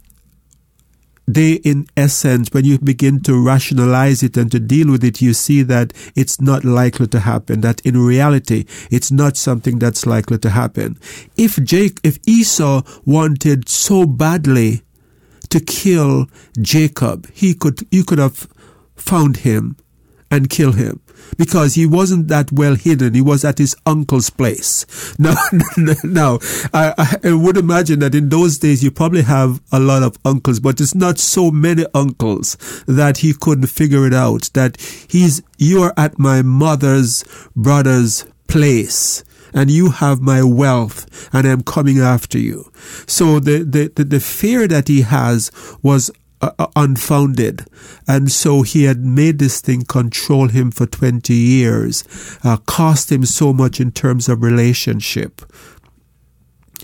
they, 1.26 1.54
in 1.54 1.86
essence, 1.96 2.48
when 2.52 2.64
you 2.64 2.78
begin 2.78 3.20
to 3.22 3.40
rationalize 3.40 4.22
it 4.22 4.36
and 4.36 4.50
to 4.50 4.58
deal 4.58 4.90
with 4.90 5.04
it, 5.04 5.22
you 5.22 5.34
see 5.34 5.62
that 5.62 5.92
it's 6.16 6.40
not 6.40 6.64
likely 6.64 7.06
to 7.08 7.20
happen, 7.20 7.60
that 7.60 7.80
in 7.82 7.96
reality, 7.96 8.64
it's 8.90 9.10
not 9.12 9.36
something 9.36 9.78
that's 9.78 10.04
likely 10.04 10.38
to 10.38 10.50
happen. 10.50 10.98
If 11.36 11.62
Jake, 11.62 12.00
if 12.02 12.18
Esau 12.26 12.82
wanted 13.04 13.68
so 13.68 14.04
badly 14.06 14.82
to 15.50 15.60
kill 15.60 16.26
Jacob, 16.60 17.30
he 17.32 17.54
could, 17.54 17.80
you 17.90 18.04
could 18.04 18.18
have 18.18 18.48
found 18.96 19.38
him 19.38 19.76
and 20.32 20.48
kill 20.48 20.72
him 20.72 21.00
because 21.36 21.74
he 21.74 21.86
wasn't 21.86 22.28
that 22.28 22.50
well 22.50 22.74
hidden. 22.74 23.14
He 23.14 23.20
was 23.20 23.44
at 23.44 23.58
his 23.58 23.76
uncle's 23.86 24.30
place. 24.30 24.86
Now, 25.18 25.34
now 26.04 26.38
I, 26.72 27.18
I, 27.22 27.32
would 27.32 27.56
imagine 27.56 27.98
that 28.00 28.14
in 28.14 28.30
those 28.30 28.58
days 28.58 28.82
you 28.82 28.90
probably 28.90 29.22
have 29.22 29.60
a 29.70 29.78
lot 29.78 30.02
of 30.02 30.16
uncles, 30.24 30.58
but 30.58 30.80
it's 30.80 30.94
not 30.94 31.18
so 31.18 31.50
many 31.50 31.84
uncles 31.94 32.56
that 32.86 33.18
he 33.18 33.34
couldn't 33.34 33.66
figure 33.66 34.06
it 34.06 34.14
out. 34.14 34.50
That 34.54 34.80
he's 35.08 35.42
you 35.58 35.82
are 35.82 35.92
at 35.96 36.18
my 36.18 36.42
mother's 36.42 37.24
brother's 37.54 38.24
place 38.48 39.22
and 39.52 39.70
you 39.70 39.90
have 39.90 40.20
my 40.20 40.42
wealth 40.42 41.28
and 41.32 41.46
I'm 41.46 41.62
coming 41.62 41.98
after 41.98 42.38
you. 42.38 42.70
So 43.06 43.38
the, 43.38 43.58
the, 43.62 43.92
the, 43.94 44.04
the 44.04 44.20
fear 44.20 44.66
that 44.68 44.88
he 44.88 45.02
has 45.02 45.50
was 45.82 46.10
uh, 46.42 46.50
uh, 46.58 46.66
unfounded. 46.74 47.64
And 48.08 48.32
so 48.32 48.62
he 48.62 48.84
had 48.84 49.04
made 49.04 49.38
this 49.38 49.60
thing 49.60 49.82
control 49.82 50.48
him 50.48 50.72
for 50.72 50.86
20 50.86 51.32
years, 51.32 52.02
uh, 52.42 52.56
cost 52.66 53.12
him 53.12 53.24
so 53.24 53.52
much 53.52 53.80
in 53.80 53.92
terms 53.92 54.28
of 54.28 54.42
relationship. 54.42 55.40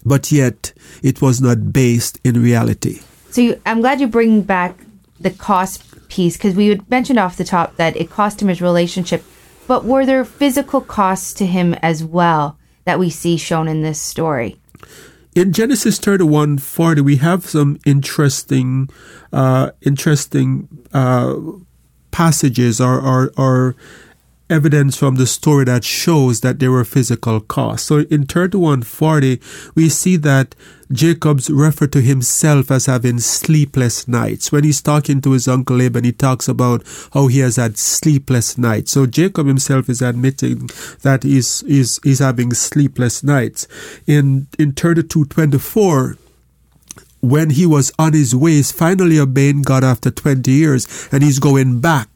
But 0.05 0.31
yet, 0.31 0.73
it 1.03 1.21
was 1.21 1.41
not 1.41 1.73
based 1.73 2.21
in 2.23 2.41
reality. 2.41 3.01
So 3.31 3.41
you, 3.41 3.61
I'm 3.67 3.81
glad 3.81 4.01
you 4.01 4.07
bring 4.07 4.43
back 4.43 4.79
the 5.19 5.31
cost 5.31 5.83
piece 6.09 6.37
because 6.37 6.55
we 6.55 6.69
had 6.69 6.89
mentioned 6.89 7.19
off 7.19 7.37
the 7.37 7.45
top 7.45 7.77
that 7.77 7.97
it 7.97 8.11
cost 8.11 8.41
him 8.41 8.49
his 8.49 8.63
relationship. 8.63 9.25
But 9.67 9.85
were 9.85 10.07
there 10.07 10.25
physical 10.25 10.81
costs 10.81 11.35
to 11.35 11.47
him 11.47 11.75
as 11.75 12.05
well 12.05 12.59
that 12.85 12.99
we 12.99 13.11
see 13.11 13.37
shown 13.37 13.69
in 13.69 13.83
this 13.83 14.01
story? 14.01 14.57
In 15.39 15.53
Genesis 15.53 15.99
31 15.99 16.59
40, 16.59 17.01
we 17.01 17.17
have 17.17 17.47
some 17.47 17.79
interesting, 17.87 18.91
uh, 19.33 19.71
interesting 19.83 20.69
uh, 20.93 21.37
passages 22.11 22.81
or, 22.81 23.01
or, 23.01 23.31
or 23.37 23.77
evidence 24.51 24.97
from 24.97 25.17
the 25.17 25.27
story 25.27 25.65
that 25.65 25.85
shows 25.85 26.41
that 26.41 26.59
there 26.59 26.71
were 26.71 26.85
physical 26.85 27.41
costs. 27.41 27.87
So 27.87 28.01
in 28.11 28.27
3140, 28.27 29.41
we 29.75 29.89
see 29.89 30.17
that 30.17 30.55
Jacob's 30.91 31.51
refer 31.51 31.87
to 31.89 32.01
himself 32.01 32.71
as 32.71 32.87
having 32.87 33.21
sleepless 33.21 34.09
nights. 34.09 34.51
When 34.51 34.65
he's 34.65 34.81
talking 34.81 35.21
to 35.21 35.33
his 35.33 35.47
uncle 35.47 35.77
Laban, 35.77 36.05
he 36.05 36.13
talks 36.13 36.49
about 36.49 36.83
how 37.13 37.27
he 37.27 37.41
has 37.41 37.57
had 37.57 37.77
sleepless 37.77 38.57
nights. 38.57 38.93
So 38.93 39.05
Jacob 39.07 39.47
himself 39.47 39.89
is 39.89 40.01
admitting 40.01 40.71
that 41.03 41.25
he's, 41.25 41.61
he's, 41.61 42.01
he's 42.03 42.21
having 42.21 42.55
sleepless 42.55 43.23
nights. 43.23 43.69
In, 44.07 44.47
in 44.59 44.73
3224, 44.73 46.17
when 47.21 47.51
he 47.51 47.67
was 47.67 47.93
on 47.99 48.13
his 48.13 48.35
way, 48.35 48.53
he's 48.53 48.73
finally 48.73 49.19
obeying 49.19 49.63
God 49.63 49.85
after 49.85 50.11
20 50.11 50.51
years, 50.51 51.09
and 51.13 51.23
he's 51.23 51.39
going 51.39 51.81
back 51.81 52.09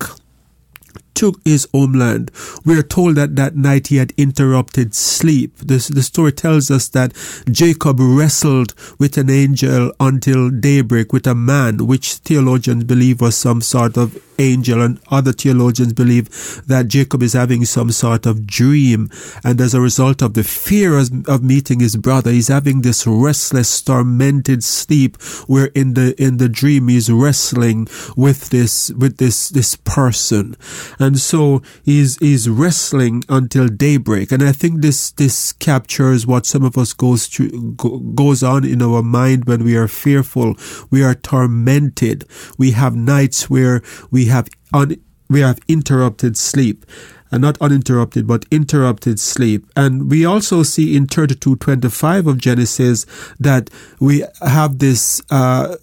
to 1.15 1.35
his 1.45 1.69
homeland. 1.73 2.31
We 2.65 2.79
are 2.79 2.83
told 2.83 3.17
that 3.17 3.37
that 3.37 3.57
night 3.57 3.89
he 3.89 3.97
had 3.97 4.13
interrupted 4.17 4.95
sleep. 4.95 5.57
This, 5.59 5.89
the 5.89 6.03
story 6.03 6.33
tells 6.33 6.71
us 6.71 6.89
that 6.89 7.13
Jacob 7.51 7.97
wrestled 8.01 8.75
with 8.99 9.17
an 9.19 9.31
angel 9.31 9.93
until 10.01 10.51
daybreak 10.51 11.13
with 11.13 11.27
a 11.27 11.35
man, 11.35 11.87
which 11.87 12.15
theologians 12.15 12.85
believe 12.85 13.21
was 13.21 13.37
some 13.37 13.61
sort 13.61 13.97
of 13.97 14.19
angel 14.39 14.83
and 14.83 14.99
other 15.11 15.33
theologians 15.33 15.93
believe 15.93 16.29
that 16.67 16.89
Jacob 16.89 17.23
is 17.23 17.33
having 17.33 17.65
some 17.65 17.91
sort 17.91 18.27
of 18.27 18.47
dream 18.47 19.11
and 19.45 19.61
as 19.61 19.75
a 19.75 19.81
result 19.81 20.23
of 20.23 20.35
the 20.35 20.43
fear 20.43 20.99
of 20.99 21.43
meeting 21.43 21.81
his 21.81 21.97
brother 21.97 22.31
he's 22.31 22.49
having 22.49 22.83
this 22.83 23.07
restless 23.07 23.81
tormented 23.83 24.65
sleep 24.65 25.21
where 25.47 25.67
in 25.75 25.95
the 25.95 26.21
in 26.23 26.39
the 26.39 26.49
dream 26.49 26.89
he's 26.89 27.11
wrestling 27.11 27.87
with 28.17 28.51
this 28.51 28.91
with 28.93 29.19
this 29.19 29.51
this 29.51 29.77
person 29.77 30.57
and 31.03 31.19
so 31.19 31.63
he's 31.85 32.17
he's 32.19 32.49
wrestling 32.49 33.25
until 33.29 33.67
daybreak. 33.67 34.31
And 34.31 34.43
I 34.43 34.53
think 34.53 34.81
this 34.81 35.11
this 35.11 35.53
captures 35.53 36.27
what 36.27 36.47
some 36.47 36.65
of 36.65 36.79
us 36.79 36.93
goes 36.93 37.27
through 37.27 37.73
go, 37.73 37.99
goes 37.99 38.43
on 38.43 38.65
in 38.65 38.81
our 38.81 39.03
mind 39.03 39.47
when 39.47 39.65
we 39.65 39.77
are 39.77 39.89
fearful. 39.89 40.55
We 40.91 41.03
are 41.03 41.15
tormented. 41.15 42.25
We 42.57 42.71
have 42.73 42.95
nights 42.95 43.51
where 43.51 43.83
we 44.11 44.27
have 44.27 44.49
un, 44.73 44.97
we 45.29 45.41
have 45.41 45.59
interrupted 45.69 46.37
sleep. 46.37 46.87
And 47.35 47.41
not 47.41 47.57
uninterrupted 47.63 48.27
but 48.27 48.45
interrupted 48.51 49.19
sleep. 49.19 49.67
And 49.75 50.11
we 50.11 50.27
also 50.27 50.63
see 50.63 50.95
in 50.95 51.07
32:25 51.07 52.27
of 52.27 52.37
Genesis 52.37 53.07
that 53.41 53.71
we 53.99 54.23
have 54.43 54.81
this 54.81 55.23
uh, 55.31 55.77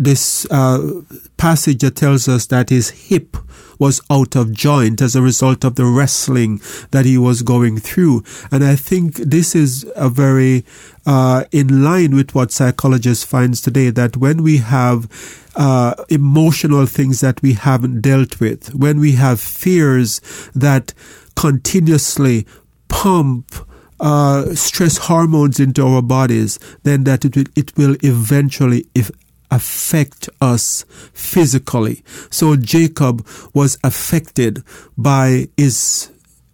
this 0.00 0.46
uh, 0.50 1.02
passage 1.36 1.84
tells 1.94 2.26
us 2.26 2.46
that 2.46 2.70
his 2.70 2.88
hip 2.88 3.36
was 3.78 4.00
out 4.10 4.34
of 4.34 4.52
joint 4.52 5.02
as 5.02 5.14
a 5.14 5.20
result 5.20 5.62
of 5.62 5.74
the 5.74 5.84
wrestling 5.84 6.60
that 6.90 7.04
he 7.04 7.18
was 7.18 7.42
going 7.42 7.78
through. 7.78 8.22
And 8.50 8.64
I 8.64 8.76
think 8.76 9.16
this 9.16 9.54
is 9.54 9.90
a 9.96 10.08
very 10.08 10.64
uh, 11.04 11.44
in 11.52 11.84
line 11.84 12.16
with 12.16 12.34
what 12.34 12.50
psychologists 12.50 13.24
finds 13.24 13.60
today 13.60 13.90
that 13.90 14.16
when 14.16 14.42
we 14.42 14.56
have 14.58 15.06
uh, 15.54 15.94
emotional 16.08 16.86
things 16.86 17.20
that 17.20 17.42
we 17.42 17.52
haven't 17.52 18.00
dealt 18.00 18.40
with, 18.40 18.74
when 18.74 19.00
we 19.00 19.12
have 19.12 19.38
fears 19.38 20.20
that 20.54 20.94
continuously 21.36 22.46
pump 22.88 23.54
uh, 23.98 24.54
stress 24.54 24.96
hormones 24.96 25.60
into 25.60 25.86
our 25.86 26.00
bodies, 26.00 26.58
then 26.84 27.04
that 27.04 27.26
it 27.26 27.36
will, 27.36 27.44
it 27.54 27.76
will 27.76 27.96
eventually 28.02 28.86
if 28.94 29.10
affect 29.50 30.28
us 30.40 30.84
physically. 31.12 32.02
So 32.30 32.56
Jacob 32.56 33.26
was 33.52 33.78
affected 33.82 34.62
by 34.96 35.48
his 35.56 36.10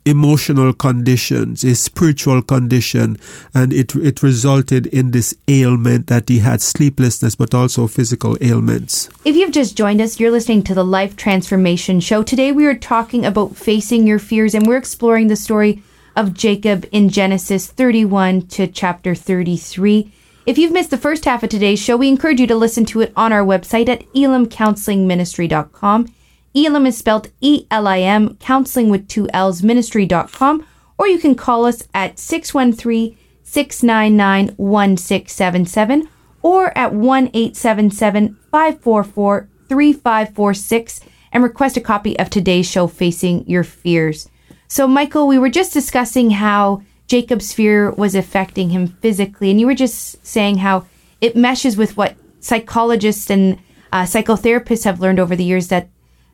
emotional 0.06 0.72
conditions, 0.72 1.62
his 1.62 1.80
spiritual 1.80 2.40
condition, 2.40 3.18
and 3.52 3.72
it 3.72 3.94
it 3.96 4.22
resulted 4.22 4.86
in 4.86 5.10
this 5.10 5.34
ailment 5.48 6.06
that 6.06 6.28
he 6.28 6.38
had 6.38 6.62
sleeplessness, 6.62 7.34
but 7.34 7.52
also 7.52 7.86
physical 7.88 8.36
ailments. 8.40 9.10
If 9.24 9.34
you've 9.34 9.52
just 9.52 9.76
joined 9.76 10.00
us, 10.00 10.18
you're 10.20 10.30
listening 10.30 10.62
to 10.64 10.74
the 10.74 10.84
Life 10.84 11.16
Transformation 11.16 12.00
Show. 12.00 12.22
Today 12.22 12.52
we 12.52 12.66
are 12.66 12.78
talking 12.78 13.26
about 13.26 13.56
facing 13.56 14.06
your 14.06 14.20
fears, 14.20 14.54
and 14.54 14.66
we're 14.66 14.78
exploring 14.78 15.26
the 15.26 15.36
story 15.36 15.82
of 16.14 16.32
Jacob 16.32 16.86
in 16.92 17.10
Genesis 17.10 17.66
31 17.66 18.46
to 18.46 18.66
chapter 18.68 19.14
33. 19.14 20.12
If 20.46 20.58
you've 20.58 20.72
missed 20.72 20.90
the 20.90 20.96
first 20.96 21.24
half 21.24 21.42
of 21.42 21.50
today's 21.50 21.80
show, 21.80 21.96
we 21.96 22.08
encourage 22.08 22.38
you 22.38 22.46
to 22.46 22.54
listen 22.54 22.84
to 22.86 23.00
it 23.00 23.12
on 23.16 23.32
our 23.32 23.44
website 23.44 23.88
at 23.88 24.04
elimcounselingministry.com. 24.12 26.14
Elim 26.54 26.86
is 26.86 26.96
spelled 26.96 27.32
E 27.40 27.66
L 27.68 27.88
I 27.88 27.98
M, 27.98 28.36
counseling 28.36 28.88
with 28.88 29.08
two 29.08 29.28
L's, 29.32 29.64
ministry.com, 29.64 30.64
or 30.98 31.08
you 31.08 31.18
can 31.18 31.34
call 31.34 31.66
us 31.66 31.82
at 31.92 32.20
613 32.20 33.18
699 33.42 34.54
1677 34.56 36.08
or 36.42 36.78
at 36.78 36.94
1 36.94 37.30
877 37.34 38.36
544 38.52 39.48
3546 39.68 41.00
and 41.32 41.42
request 41.42 41.76
a 41.76 41.80
copy 41.80 42.16
of 42.20 42.30
today's 42.30 42.70
show, 42.70 42.86
Facing 42.86 43.44
Your 43.48 43.64
Fears. 43.64 44.28
So, 44.68 44.86
Michael, 44.86 45.26
we 45.26 45.40
were 45.40 45.50
just 45.50 45.72
discussing 45.72 46.30
how 46.30 46.82
Jacob's 47.06 47.52
fear 47.52 47.90
was 47.92 48.14
affecting 48.14 48.70
him 48.70 48.88
physically, 48.88 49.50
and 49.50 49.60
you 49.60 49.66
were 49.66 49.74
just 49.74 50.24
saying 50.26 50.58
how 50.58 50.86
it 51.20 51.36
meshes 51.36 51.76
with 51.76 51.96
what 51.96 52.16
psychologists 52.40 53.30
and 53.30 53.58
uh, 53.92 54.02
psychotherapists 54.02 54.84
have 54.84 55.00
learned 55.00 55.20
over 55.20 55.36
the 55.36 55.44
years 55.44 55.68
that 55.68 55.88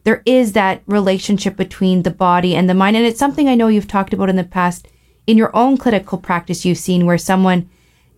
there 0.05 0.23
is 0.27 0.53
that 0.53 0.83
relationship 0.87 1.57
between 1.57 2.03
the 2.03 2.11
body 2.11 2.57
and 2.57 2.69
the 2.69 2.75
mind. 2.75 2.97
And 2.97 3.07
it's 3.07 3.19
something 3.19 3.49
I 3.49 3.55
know 3.55 3.69
you've 3.69 3.87
talked 3.87 4.13
about 4.13 4.29
in 4.29 4.37
the 4.37 4.45
past 4.45 4.89
in 5.27 5.37
your 5.37 5.55
own 5.55 5.77
clinical 5.77 6.19
practice, 6.19 6.65
you've 6.65 6.79
seen 6.79 7.07
where 7.07 7.19
someone 7.19 7.69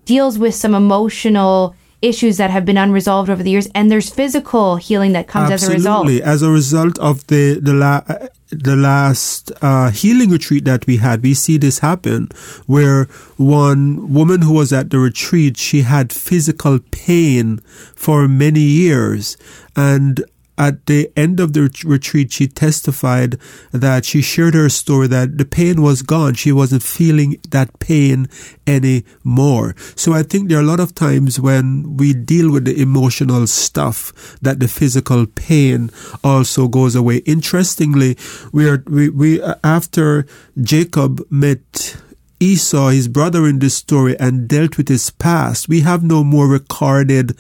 deals 0.05 0.39
with 0.39 0.55
some 0.55 0.75
emotional 0.75 1.77
issues 2.05 2.37
that 2.37 2.51
have 2.51 2.65
been 2.65 2.77
unresolved 2.77 3.31
over 3.31 3.43
the 3.43 3.51
years, 3.51 3.69
and 3.75 3.91
there's 3.91 4.11
physical 4.11 4.77
healing 4.77 5.13
that 5.13 5.27
comes 5.27 5.51
Absolutely. 5.51 5.77
as 5.77 5.87
a 5.87 5.89
result. 5.89 6.11
As 6.35 6.43
a 6.43 6.51
result 6.51 6.99
of 6.99 7.27
the 7.29 7.59
the 7.61 7.75
la- 7.75 8.03
the 8.51 8.77
last 8.77 9.51
uh, 9.63 9.91
healing 9.91 10.31
retreat 10.31 10.65
that 10.65 10.87
we 10.87 10.99
had, 10.99 11.23
we 11.23 11.35
see 11.35 11.59
this 11.59 11.81
happen 11.81 12.29
where 12.67 13.05
one 13.37 14.13
woman 14.13 14.43
who 14.43 14.53
was 14.53 14.73
at 14.73 14.91
the 14.91 14.99
retreat, 14.99 15.57
she 15.57 15.83
had 15.83 16.13
physical 16.13 16.79
pain 16.91 17.59
for 17.95 18.29
many 18.29 18.61
years, 18.61 19.37
and 19.75 20.25
at 20.57 20.87
the 20.87 21.11
end 21.17 21.41
of 21.41 21.53
the 21.53 21.71
retreat, 21.85 22.33
she 22.33 22.47
testified 22.47 23.39
that 23.73 24.05
she 24.05 24.23
shared 24.23 24.55
her 24.55 24.69
story 24.69 25.09
that 25.09 25.39
the 25.39 25.45
pain 25.45 25.83
was 25.83 26.03
gone. 26.03 26.35
She 26.35 26.53
wasn't 26.53 26.83
feeling 26.83 27.39
that 27.51 27.79
pain 27.81 28.29
anymore. 28.67 29.75
So 29.97 30.13
I 30.13 30.23
think 30.23 30.49
there 30.49 30.59
are 30.59 30.63
a 30.63 30.67
lot 30.67 30.81
of 30.81 30.95
times 30.95 31.41
when 31.41 31.97
we 31.97 32.13
deal 32.13 32.51
with 32.53 32.65
the 32.65 32.81
emotional 32.81 33.47
stuff 33.47 34.39
that 34.41 34.61
the 34.61 34.69
physical 34.69 35.27
pain 35.27 35.91
also 36.23 36.69
goes 36.69 36.95
away. 36.95 37.19
Interestingly, 37.19 38.17
we 38.53 38.69
are, 38.69 38.83
we, 38.87 39.09
we, 39.09 39.43
after 39.63 40.27
Jacob 40.63 41.21
met 41.31 41.97
Esau, 42.41 42.89
his 42.89 43.09
brother 43.09 43.47
in 43.47 43.59
this 43.59 43.75
story, 43.75 44.19
and 44.19 44.49
dealt 44.49 44.77
with 44.77 44.89
his 44.89 45.11
past, 45.11 45.69
we 45.69 45.81
have 45.81 46.05
no 46.05 46.23
more 46.23 46.47
recorded, 46.47 47.37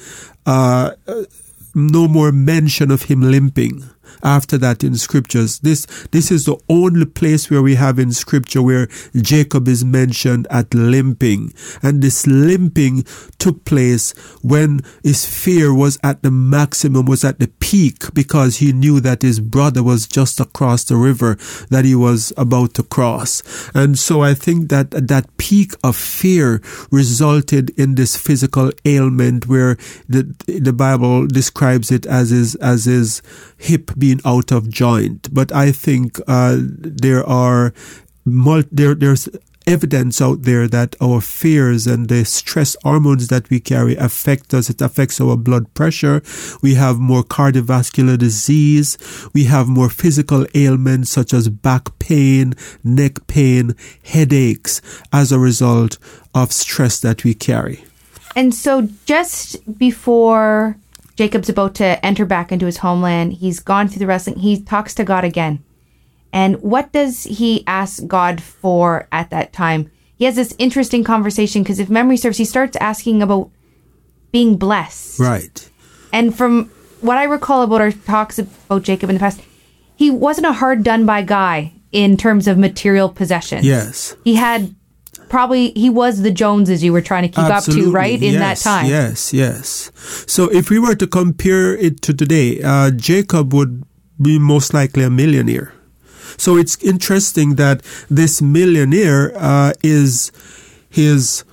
uh, 0.47 0.93
no 1.75 2.07
more 2.09 2.33
mention 2.33 2.91
of 2.91 3.05
him 3.05 3.21
limping 3.21 3.83
after 4.23 4.59
that 4.59 4.85
in 4.85 4.97
scriptures. 4.97 5.59
This, 5.61 5.87
this 6.11 6.31
is 6.31 6.45
the 6.45 6.59
only 6.69 7.07
place 7.07 7.51
where 7.51 7.63
we 7.63 7.75
have 7.77 7.99
in 7.99 8.13
scripture 8.13 8.63
where 8.63 8.89
Jacob 9.15 9.69
is 9.69 9.85
mentioned 9.85 10.47
at 10.51 10.75
limping. 10.75 11.53
And 11.83 12.03
this 12.03 12.27
limping 12.27 13.05
took 13.39 13.65
place 13.65 14.13
when 14.43 14.81
his 15.03 15.25
fear 15.27 15.75
was 15.75 15.99
at 16.03 16.23
the 16.23 16.31
maximum, 16.31 17.07
was 17.07 17.25
at 17.25 17.39
the 17.39 17.49
peak 17.49 18.15
because 18.15 18.57
he 18.57 18.73
knew 18.73 19.01
that 19.01 19.23
his 19.23 19.41
brother 19.41 19.83
was 19.83 20.07
just 20.07 20.41
across 20.41 20.85
the 20.85 20.97
river 20.97 21.37
that 21.71 21.85
he 21.85 21.95
was 21.95 22.33
about 22.37 22.75
to 22.75 22.83
cross. 22.83 23.43
And 23.75 23.99
so 23.99 24.23
I 24.23 24.35
think 24.35 24.69
that 24.71 24.91
that 24.91 25.37
peak 25.37 25.73
of 25.83 25.97
fear 25.97 26.61
resulted 26.91 27.71
in 27.79 27.95
this 27.95 28.17
physical 28.17 28.71
ailment 28.85 29.47
where 29.47 29.77
the, 30.09 30.35
the 30.47 30.73
Bible 30.73 31.27
describes 31.27 31.91
it 31.91 32.07
as 32.07 32.31
his, 32.31 32.55
as 32.57 32.85
his 32.85 33.23
hip 33.59 33.94
being 33.99 34.21
out 34.25 34.53
of 34.53 34.71
joint. 34.71 35.33
But 35.33 35.53
I 35.53 35.73
think 35.73 36.21
uh, 36.27 36.57
there 36.59 37.25
are 37.29 37.73
mul- 38.25 38.71
there 38.71 38.95
there's 38.95 39.29
evidence 39.67 40.21
out 40.21 40.43
there 40.43 40.69
that 40.69 40.95
our 41.01 41.21
fears 41.21 41.87
and 41.87 42.09
the 42.09 42.25
stress 42.25 42.77
hormones 42.83 43.29
that 43.29 43.49
we 43.51 43.61
carry 43.61 43.97
affect 43.97 44.53
us. 44.53 44.69
It 44.69 44.83
affects 44.83 45.21
our 45.21 45.37
blood 45.37 45.73
pressure. 45.75 46.23
We 46.63 46.75
have 46.75 46.99
more 46.99 47.23
cardiovascular 47.23 48.19
disease. 48.19 48.99
We 49.33 49.45
have 49.45 49.69
more 49.69 49.89
physical 49.89 50.47
ailments 50.55 51.11
such 51.11 51.33
as 51.33 51.49
back 51.49 51.99
pain, 51.99 52.55
neck 52.83 53.27
pain, 53.27 53.75
headaches 54.05 54.83
as 55.13 55.33
a 55.33 55.39
result 55.39 55.99
of 56.35 56.53
stress 56.53 57.01
that 57.01 57.25
we 57.25 57.35
carry. 57.35 57.85
And 58.37 58.53
so 58.53 58.89
just 59.07 59.79
before 59.79 60.77
Jacob's 61.17 61.49
about 61.49 61.75
to 61.77 62.05
enter 62.05 62.25
back 62.25 62.51
into 62.51 62.67
his 62.67 62.79
homeland. 62.79 63.35
He's 63.35 63.61
gone 63.61 63.89
through 63.89 64.01
the 64.01 64.07
wrestling. 64.07 64.41
He 64.41 64.61
talks 64.61 64.95
to 64.95 65.05
God 65.05 65.25
again. 65.25 65.63
And 66.33 66.61
what 66.61 66.91
does 66.93 67.25
he 67.25 67.63
ask 67.67 68.07
God 68.07 68.43
for 68.43 69.07
at 69.13 69.31
that 69.31 69.53
time? 69.53 69.91
He 70.17 70.25
has 70.25 70.37
this 70.37 70.55
interesting 70.59 71.05
conversation 71.05 71.63
because 71.63 71.79
if 71.79 71.89
memory 71.89 72.17
serves, 72.17 72.39
he 72.39 72.45
starts 72.45 72.77
asking 72.81 73.23
about 73.23 73.51
being 74.33 74.57
blessed. 74.57 75.21
Right. 75.21 75.71
And 76.13 76.37
from 76.37 76.71
what 77.01 77.19
I 77.19 77.25
recall 77.25 77.63
about 77.63 77.81
our 77.81 77.93
talks 77.93 78.39
about 78.39 78.83
Jacob 78.83 79.11
in 79.11 79.17
the 79.17 79.21
past, 79.21 79.41
he 79.95 80.11
wasn't 80.11 80.49
a 80.49 80.53
hard 80.53 80.83
done 80.83 81.07
by 81.07 81.23
guy 81.23 81.73
in 81.93 82.17
terms 82.17 82.49
of 82.49 82.59
material 82.59 83.09
possessions. 83.09 83.65
Yes. 83.65 84.17
He 84.25 84.35
had 84.35 84.75
probably 85.29 85.73
he 85.73 85.91
was 85.91 86.23
the 86.23 86.31
Joneses 86.31 86.83
you 86.83 86.93
were 86.93 87.01
trying 87.01 87.23
to 87.23 87.29
keep 87.29 87.45
Absolutely. 87.45 87.87
up 87.87 87.89
to, 87.89 87.93
right? 87.93 88.23
In 88.23 88.35
yes, 88.35 88.63
that 88.63 88.69
time. 88.69 88.87
Yes, 88.87 89.33
yes. 89.33 89.91
So 90.27 90.51
if 90.53 90.71
we 90.71 90.79
were 90.79 90.95
to 90.95 91.07
compare 91.07 91.77
it 91.77 92.03
to 92.03 92.15
today, 92.15 92.63
uh, 92.63 92.91
Jacob 92.91 93.53
would 93.53 93.85
be 94.21 94.39
most 94.39 94.75
likely 94.75 95.03
a 95.03 95.11
millionaire. 95.11 95.73
So 96.37 96.57
it's 96.57 96.83
interesting 96.83 97.57
that 97.57 97.83
this 98.11 98.43
millionaire 98.43 99.33
uh, 99.37 99.73
is 99.83 100.33
his 100.91 101.45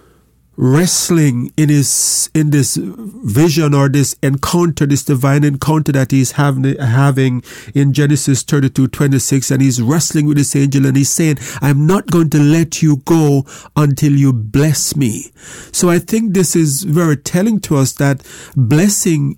wrestling 0.57 1.51
in 1.55 1.69
his 1.69 2.29
in 2.33 2.49
this 2.49 2.77
vision 2.77 3.73
or 3.73 3.87
this 3.87 4.15
encounter 4.21 4.85
this 4.85 5.03
divine 5.03 5.43
encounter 5.43 5.91
that 5.91 6.11
he's 6.11 6.33
having 6.33 6.77
having 6.77 7.41
in 7.73 7.93
Genesis 7.93 8.43
32 8.43 8.87
26 8.89 9.49
and 9.49 9.61
he's 9.61 9.81
wrestling 9.81 10.25
with 10.25 10.37
this 10.37 10.55
angel 10.55 10.85
and 10.85 10.97
he's 10.97 11.09
saying 11.09 11.37
I'm 11.61 11.87
not 11.87 12.07
going 12.07 12.29
to 12.31 12.39
let 12.39 12.81
you 12.81 12.97
go 12.97 13.45
until 13.75 14.11
you 14.11 14.33
bless 14.33 14.95
me 14.95 15.31
so 15.71 15.89
I 15.89 15.99
think 15.99 16.33
this 16.33 16.55
is 16.55 16.83
very 16.83 17.15
telling 17.15 17.59
to 17.61 17.77
us 17.77 17.93
that 17.93 18.21
blessing 18.55 19.37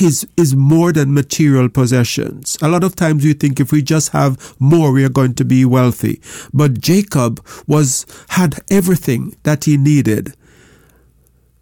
is 0.00 0.26
is 0.36 0.54
more 0.54 0.92
than 0.92 1.12
material 1.12 1.68
possessions. 1.68 2.56
A 2.62 2.68
lot 2.68 2.84
of 2.84 2.94
times 2.94 3.24
we 3.24 3.32
think 3.32 3.58
if 3.58 3.72
we 3.72 3.82
just 3.82 4.10
have 4.10 4.54
more, 4.60 4.92
we 4.92 5.04
are 5.04 5.08
going 5.08 5.34
to 5.34 5.44
be 5.44 5.64
wealthy. 5.64 6.20
But 6.52 6.80
Jacob 6.80 7.44
was 7.66 8.06
had 8.28 8.60
everything 8.70 9.36
that 9.42 9.64
he 9.64 9.76
needed. 9.76 10.34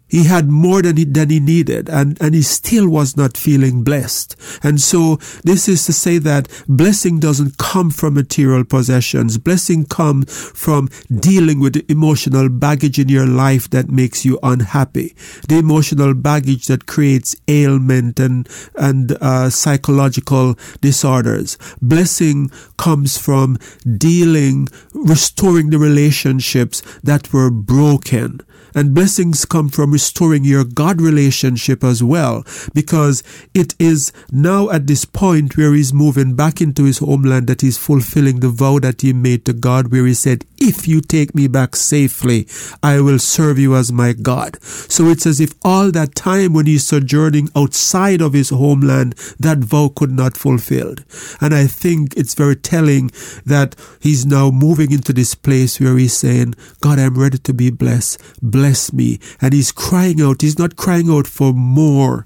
He 0.09 0.25
had 0.25 0.49
more 0.49 0.81
than 0.81 0.97
he, 0.97 1.03
than 1.05 1.29
he 1.29 1.39
needed 1.39 1.89
and, 1.89 2.19
and 2.21 2.33
he 2.33 2.41
still 2.41 2.89
was 2.89 3.15
not 3.15 3.37
feeling 3.37 3.83
blessed. 3.83 4.35
And 4.63 4.81
so 4.81 5.17
this 5.43 5.69
is 5.69 5.85
to 5.85 5.93
say 5.93 6.17
that 6.17 6.47
blessing 6.67 7.19
doesn't 7.19 7.57
come 7.57 7.91
from 7.91 8.15
material 8.15 8.63
possessions. 8.65 9.37
Blessing 9.37 9.85
comes 9.85 10.31
from 10.51 10.89
dealing 11.13 11.59
with 11.59 11.73
the 11.73 11.85
emotional 11.89 12.49
baggage 12.49 12.99
in 12.99 13.09
your 13.09 13.27
life 13.27 13.69
that 13.69 13.89
makes 13.89 14.25
you 14.25 14.39
unhappy. 14.41 15.15
The 15.47 15.59
emotional 15.59 16.13
baggage 16.13 16.67
that 16.67 16.87
creates 16.87 17.35
ailment 17.47 18.19
and, 18.19 18.49
and 18.75 19.11
uh, 19.21 19.49
psychological 19.49 20.57
disorders. 20.81 21.57
Blessing 21.81 22.49
comes 22.77 23.17
from 23.17 23.57
dealing, 23.97 24.67
restoring 24.93 25.69
the 25.69 25.77
relationships 25.77 26.81
that 27.03 27.31
were 27.31 27.51
broken. 27.51 28.41
And 28.75 28.93
blessings 28.93 29.45
come 29.45 29.69
from 29.69 29.91
restoring 29.99 30.45
your 30.45 30.63
God 30.63 31.01
relationship 31.01 31.83
as 31.83 32.01
well, 32.01 32.45
because 32.73 33.21
it 33.53 33.75
is 33.79 34.13
now 34.31 34.69
at 34.69 34.87
this 34.87 35.03
point 35.03 35.57
where 35.57 35.73
he's 35.73 35.91
moving 35.93 36.35
back 36.35 36.61
into 36.61 36.85
his 36.85 36.99
homeland 36.99 37.47
that 37.47 37.59
he's 37.59 37.77
fulfilling 37.77 38.39
the 38.39 38.47
vow 38.47 38.79
that 38.79 39.01
he 39.01 39.11
made 39.11 39.43
to 39.43 39.51
God, 39.51 39.91
where 39.91 40.05
he 40.05 40.13
said, 40.13 40.45
If 40.57 40.87
you 40.87 41.01
take 41.01 41.35
me 41.35 41.49
back 41.49 41.75
safely, 41.75 42.47
I 42.81 43.01
will 43.01 43.19
serve 43.19 43.59
you 43.59 43.75
as 43.75 43.91
my 43.91 44.13
God. 44.13 44.63
So 44.63 45.07
it's 45.07 45.25
as 45.25 45.41
if 45.41 45.53
all 45.65 45.91
that 45.91 46.15
time 46.15 46.53
when 46.53 46.65
he's 46.65 46.87
sojourning 46.87 47.49
outside 47.53 48.21
of 48.21 48.31
his 48.31 48.51
homeland, 48.51 49.15
that 49.37 49.57
vow 49.57 49.91
could 49.93 50.11
not 50.11 50.37
fulfilled. 50.37 51.03
And 51.41 51.53
I 51.53 51.67
think 51.67 52.15
it's 52.15 52.35
very 52.35 52.55
telling 52.55 53.11
that 53.45 53.75
he's 53.99 54.25
now 54.25 54.49
moving 54.49 54.93
into 54.93 55.11
this 55.11 55.35
place 55.35 55.77
where 55.77 55.97
he's 55.97 56.15
saying, 56.15 56.55
God, 56.79 56.99
I'm 56.99 57.19
ready 57.19 57.37
to 57.39 57.53
be 57.53 57.69
blessed. 57.69 58.21
Bless 58.41 58.93
me. 58.93 59.19
And 59.41 59.51
he's 59.51 59.73
crying 59.89 60.21
out. 60.21 60.41
He's 60.41 60.59
not 60.59 60.75
crying 60.75 61.09
out 61.09 61.25
for 61.25 61.51
more, 61.51 62.23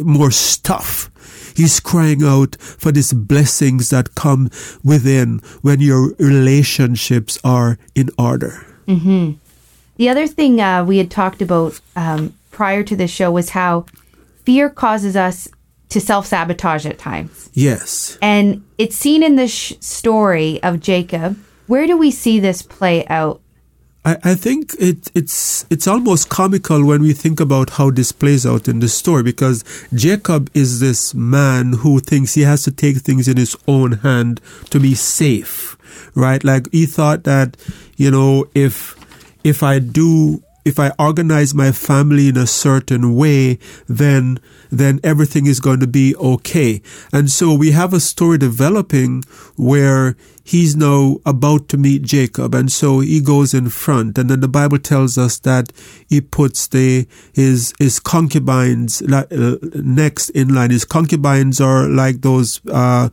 more 0.00 0.30
stuff. 0.30 1.10
He's 1.56 1.80
crying 1.80 2.22
out 2.22 2.56
for 2.60 2.92
these 2.92 3.14
blessings 3.14 3.88
that 3.88 4.14
come 4.14 4.50
within 4.84 5.38
when 5.62 5.80
your 5.80 6.12
relationships 6.18 7.38
are 7.42 7.78
in 7.94 8.10
order. 8.18 8.66
Mm-hmm. 8.86 9.38
The 9.96 10.08
other 10.10 10.26
thing 10.26 10.60
uh, 10.60 10.84
we 10.84 10.98
had 10.98 11.10
talked 11.10 11.40
about 11.40 11.80
um, 11.96 12.34
prior 12.50 12.82
to 12.82 12.94
this 12.94 13.10
show 13.10 13.32
was 13.32 13.50
how 13.50 13.86
fear 14.44 14.68
causes 14.68 15.16
us 15.16 15.48
to 15.88 16.00
self 16.02 16.26
sabotage 16.26 16.84
at 16.84 16.98
times. 16.98 17.48
Yes. 17.54 18.18
And 18.20 18.62
it's 18.76 18.96
seen 18.96 19.22
in 19.22 19.36
the 19.36 19.48
sh- 19.48 19.72
story 19.80 20.62
of 20.62 20.80
Jacob. 20.80 21.38
Where 21.66 21.86
do 21.86 21.96
we 21.96 22.10
see 22.10 22.40
this 22.40 22.60
play 22.60 23.06
out? 23.06 23.40
I, 24.06 24.16
I 24.22 24.34
think 24.36 24.74
it, 24.78 25.10
it's 25.14 25.66
it's 25.68 25.88
almost 25.88 26.30
comical 26.30 26.84
when 26.86 27.02
we 27.02 27.12
think 27.12 27.40
about 27.40 27.70
how 27.70 27.90
this 27.90 28.12
plays 28.12 28.46
out 28.46 28.68
in 28.68 28.78
the 28.78 28.88
story 28.88 29.24
because 29.24 29.64
Jacob 29.92 30.48
is 30.54 30.78
this 30.78 31.12
man 31.12 31.72
who 31.72 31.98
thinks 31.98 32.34
he 32.34 32.42
has 32.42 32.62
to 32.62 32.70
take 32.70 32.98
things 32.98 33.26
in 33.26 33.36
his 33.36 33.56
own 33.66 33.92
hand 33.92 34.40
to 34.70 34.78
be 34.78 34.94
safe, 34.94 35.76
right? 36.14 36.42
Like 36.44 36.70
he 36.70 36.86
thought 36.86 37.24
that, 37.24 37.56
you 37.96 38.10
know, 38.12 38.46
if 38.54 38.94
if 39.42 39.64
I 39.64 39.80
do 39.80 40.42
if 40.66 40.80
I 40.80 40.90
organize 40.98 41.54
my 41.54 41.70
family 41.70 42.28
in 42.28 42.36
a 42.36 42.46
certain 42.46 43.14
way, 43.14 43.58
then 43.86 44.40
then 44.68 44.98
everything 45.04 45.46
is 45.46 45.60
going 45.60 45.78
to 45.78 45.86
be 45.86 46.16
okay. 46.16 46.82
And 47.12 47.30
so 47.30 47.54
we 47.54 47.70
have 47.70 47.94
a 47.94 48.00
story 48.00 48.36
developing 48.36 49.22
where 49.54 50.16
he's 50.42 50.74
now 50.74 51.18
about 51.24 51.68
to 51.68 51.76
meet 51.76 52.02
Jacob, 52.02 52.52
and 52.52 52.70
so 52.70 52.98
he 52.98 53.20
goes 53.20 53.54
in 53.54 53.70
front, 53.70 54.18
and 54.18 54.28
then 54.28 54.40
the 54.40 54.48
Bible 54.48 54.78
tells 54.78 55.16
us 55.16 55.38
that 55.40 55.72
he 56.08 56.20
puts 56.20 56.66
the 56.66 57.06
his 57.32 57.72
his 57.78 58.00
concubines 58.00 59.02
uh, 59.02 59.56
next 59.74 60.30
in 60.30 60.52
line. 60.52 60.70
His 60.70 60.84
concubines 60.84 61.60
are 61.60 61.88
like 61.88 62.22
those. 62.22 62.60
Uh, 62.66 63.08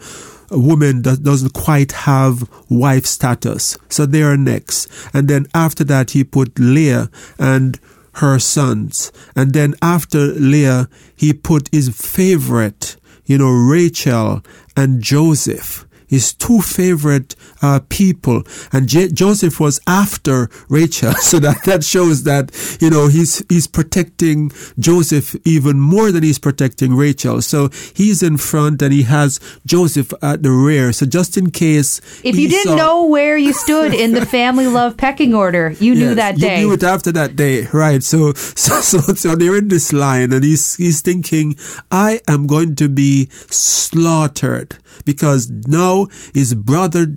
woman 0.58 1.02
that 1.04 1.24
doesn't 1.24 1.54
quite 1.54 1.92
have 1.92 2.50
wife 2.70 3.06
status. 3.06 3.78
So 3.90 4.06
they 4.06 4.24
are 4.24 4.38
next. 4.38 4.90
And 5.14 5.28
then 5.28 5.48
after 5.54 5.84
that, 5.86 6.12
he 6.12 6.24
put 6.24 6.58
Leah 6.60 7.10
and 7.40 7.80
her 8.16 8.40
sons. 8.40 9.12
And 9.36 9.54
then 9.54 9.76
after 9.82 10.20
Leah, 10.20 10.88
he 11.16 11.34
put 11.34 11.70
his 11.72 11.90
favorite, 11.90 12.98
you 13.26 13.38
know, 13.38 13.50
Rachel 13.50 14.44
and 14.78 15.02
Joseph 15.02 15.86
his 16.14 16.32
two 16.34 16.62
favorite 16.62 17.36
uh, 17.64 17.80
people. 17.90 18.44
And 18.72 18.88
J- 18.88 19.10
Joseph 19.10 19.60
was 19.60 19.80
after 19.88 20.50
Rachel. 20.70 21.14
So 21.34 21.40
that, 21.40 21.64
that 21.64 21.84
shows 21.84 22.24
that, 22.24 22.52
you 22.80 22.92
know, 22.92 23.08
he's, 23.08 23.44
he's 23.50 23.66
protecting 23.66 24.52
Joseph 24.78 25.36
even 25.46 25.80
more 25.80 26.12
than 26.12 26.22
he's 26.22 26.38
protecting 26.38 26.94
Rachel. 26.94 27.42
So 27.42 27.70
he's 27.96 28.22
in 28.22 28.38
front 28.38 28.84
and 28.84 28.94
he 28.94 29.04
has 29.04 29.40
Joseph 29.66 30.14
at 30.22 30.44
the 30.44 30.52
rear. 30.52 30.94
So 30.94 31.08
just 31.08 31.38
in 31.38 31.50
case. 31.50 32.02
If 32.24 32.36
you 32.36 32.50
didn't 32.50 32.76
know 32.76 33.08
where 33.08 33.36
you 33.36 33.52
stood 33.52 33.96
in 33.96 34.12
the 34.12 34.26
family 34.28 34.68
love 34.68 34.96
pecking 34.96 35.34
order, 35.34 35.72
you 35.80 35.94
yes, 35.94 36.00
knew 36.00 36.16
that 36.16 36.36
day. 36.38 36.60
You 36.60 36.68
knew 36.68 36.74
it 36.74 36.84
after 36.84 37.12
that 37.14 37.36
day, 37.36 37.66
right? 37.74 38.04
So, 38.04 38.34
so, 38.66 38.82
so, 38.82 39.00
so 39.00 39.36
they're 39.36 39.58
in 39.58 39.70
this 39.70 39.92
line 39.92 40.32
and 40.34 40.44
he's, 40.44 40.76
he's 40.76 41.02
thinking, 41.02 41.56
I 41.90 42.22
am 42.28 42.46
going 42.46 42.76
to 42.76 42.90
be 42.90 43.30
slaughtered 43.50 44.78
because 45.06 45.50
now 45.50 46.03
his 46.34 46.54
brother 46.54 47.08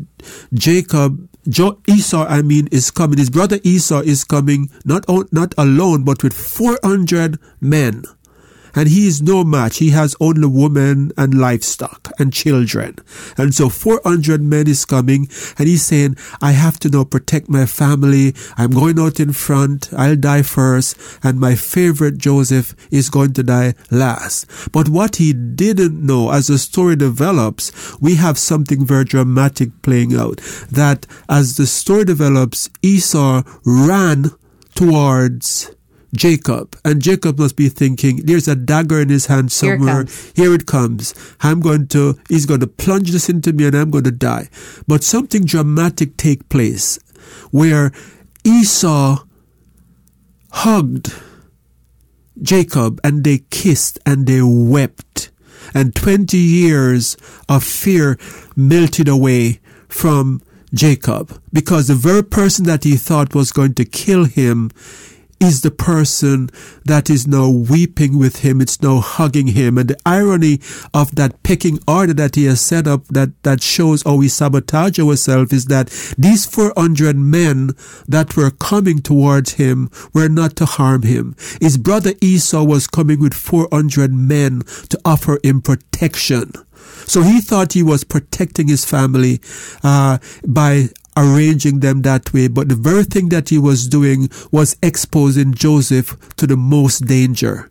Jacob, 0.52 1.28
Esau, 1.86 2.26
I 2.26 2.42
mean, 2.42 2.68
is 2.72 2.90
coming. 2.90 3.18
His 3.18 3.30
brother 3.30 3.60
Esau 3.62 4.00
is 4.00 4.24
coming 4.24 4.70
not, 4.84 5.04
not 5.32 5.54
alone, 5.56 6.04
but 6.04 6.22
with 6.22 6.32
400 6.32 7.38
men 7.60 8.04
and 8.76 8.88
he 8.88 9.06
is 9.08 9.22
no 9.22 9.42
match. 9.42 9.78
He 9.78 9.90
has 9.90 10.14
only 10.20 10.46
women 10.46 11.10
and 11.16 11.34
livestock 11.34 12.12
and 12.18 12.32
children. 12.32 12.96
And 13.36 13.54
so 13.54 13.68
400 13.70 14.42
men 14.42 14.68
is 14.68 14.84
coming 14.84 15.28
and 15.58 15.66
he's 15.66 15.84
saying, 15.84 16.16
I 16.42 16.52
have 16.52 16.78
to 16.80 16.90
now 16.90 17.04
protect 17.04 17.48
my 17.48 17.64
family. 17.64 18.34
I'm 18.56 18.70
going 18.70 19.00
out 19.00 19.18
in 19.18 19.32
front. 19.32 19.92
I'll 19.96 20.16
die 20.16 20.42
first. 20.42 20.96
And 21.22 21.40
my 21.40 21.54
favorite 21.54 22.18
Joseph 22.18 22.76
is 22.90 23.08
going 23.08 23.32
to 23.32 23.42
die 23.42 23.74
last. 23.90 24.46
But 24.72 24.88
what 24.90 25.16
he 25.16 25.32
didn't 25.32 26.04
know 26.04 26.30
as 26.30 26.48
the 26.48 26.58
story 26.58 26.96
develops, 26.96 27.72
we 28.00 28.16
have 28.16 28.38
something 28.38 28.84
very 28.84 29.04
dramatic 29.04 29.70
playing 29.82 30.14
out. 30.14 30.36
That 30.70 31.06
as 31.28 31.56
the 31.56 31.66
story 31.66 32.04
develops, 32.04 32.68
Esau 32.82 33.42
ran 33.64 34.32
towards 34.74 35.70
Jacob. 36.14 36.76
And 36.84 37.02
Jacob 37.02 37.38
must 37.38 37.56
be 37.56 37.68
thinking, 37.68 38.24
there's 38.24 38.48
a 38.48 38.56
dagger 38.56 39.00
in 39.00 39.08
his 39.08 39.26
hand 39.26 39.52
somewhere. 39.52 40.04
Here, 40.04 40.46
Here, 40.46 40.54
it 40.54 40.66
comes. 40.66 41.14
I'm 41.40 41.60
going 41.60 41.88
to, 41.88 42.18
he's 42.28 42.46
going 42.46 42.60
to 42.60 42.66
plunge 42.66 43.10
this 43.10 43.28
into 43.28 43.52
me 43.52 43.66
and 43.66 43.76
I'm 43.76 43.90
going 43.90 44.04
to 44.04 44.10
die. 44.10 44.48
But 44.86 45.02
something 45.02 45.44
dramatic 45.44 46.16
take 46.16 46.48
place 46.48 46.98
where 47.50 47.92
Esau 48.44 49.24
hugged 50.50 51.12
Jacob 52.40 53.00
and 53.02 53.24
they 53.24 53.38
kissed 53.50 53.98
and 54.06 54.26
they 54.26 54.42
wept. 54.42 55.30
And 55.74 55.94
20 55.94 56.36
years 56.38 57.16
of 57.48 57.64
fear 57.64 58.18
melted 58.54 59.08
away 59.08 59.60
from 59.88 60.40
Jacob 60.72 61.40
because 61.52 61.88
the 61.88 61.94
very 61.94 62.22
person 62.22 62.66
that 62.66 62.84
he 62.84 62.96
thought 62.96 63.34
was 63.34 63.52
going 63.52 63.74
to 63.74 63.84
kill 63.84 64.24
him 64.24 64.70
is 65.40 65.62
the 65.62 65.70
person 65.70 66.48
that 66.84 67.10
is 67.10 67.26
now 67.26 67.48
weeping 67.48 68.18
with 68.18 68.40
him. 68.40 68.60
It's 68.60 68.80
now 68.80 69.00
hugging 69.00 69.48
him. 69.48 69.76
And 69.78 69.90
the 69.90 69.98
irony 70.06 70.60
of 70.94 71.14
that 71.16 71.42
pecking 71.42 71.78
order 71.86 72.14
that 72.14 72.36
he 72.36 72.46
has 72.46 72.60
set 72.60 72.86
up 72.86 73.06
that, 73.08 73.42
that 73.42 73.62
shows 73.62 74.02
how 74.02 74.16
we 74.16 74.28
sabotage 74.28 74.98
ourselves 74.98 75.52
is 75.52 75.66
that 75.66 75.88
these 76.16 76.46
400 76.46 77.16
men 77.16 77.70
that 78.08 78.36
were 78.36 78.50
coming 78.50 79.00
towards 79.00 79.54
him 79.54 79.90
were 80.14 80.28
not 80.28 80.56
to 80.56 80.64
harm 80.64 81.02
him. 81.02 81.36
His 81.60 81.76
brother 81.76 82.12
Esau 82.20 82.64
was 82.64 82.86
coming 82.86 83.20
with 83.20 83.34
400 83.34 84.12
men 84.12 84.62
to 84.88 85.00
offer 85.04 85.38
him 85.42 85.60
protection. 85.60 86.52
So 87.06 87.22
he 87.22 87.40
thought 87.40 87.72
he 87.72 87.82
was 87.82 88.04
protecting 88.04 88.68
his 88.68 88.84
family 88.84 89.40
uh, 89.82 90.18
by 90.46 90.88
arranging 91.16 91.80
them 91.80 92.02
that 92.02 92.32
way, 92.32 92.48
but 92.48 92.68
the 92.68 92.74
very 92.74 93.04
thing 93.04 93.28
that 93.30 93.48
he 93.48 93.58
was 93.58 93.88
doing 93.88 94.28
was 94.50 94.76
exposing 94.82 95.54
Joseph 95.54 96.16
to 96.36 96.46
the 96.46 96.56
most 96.56 97.06
danger. 97.06 97.70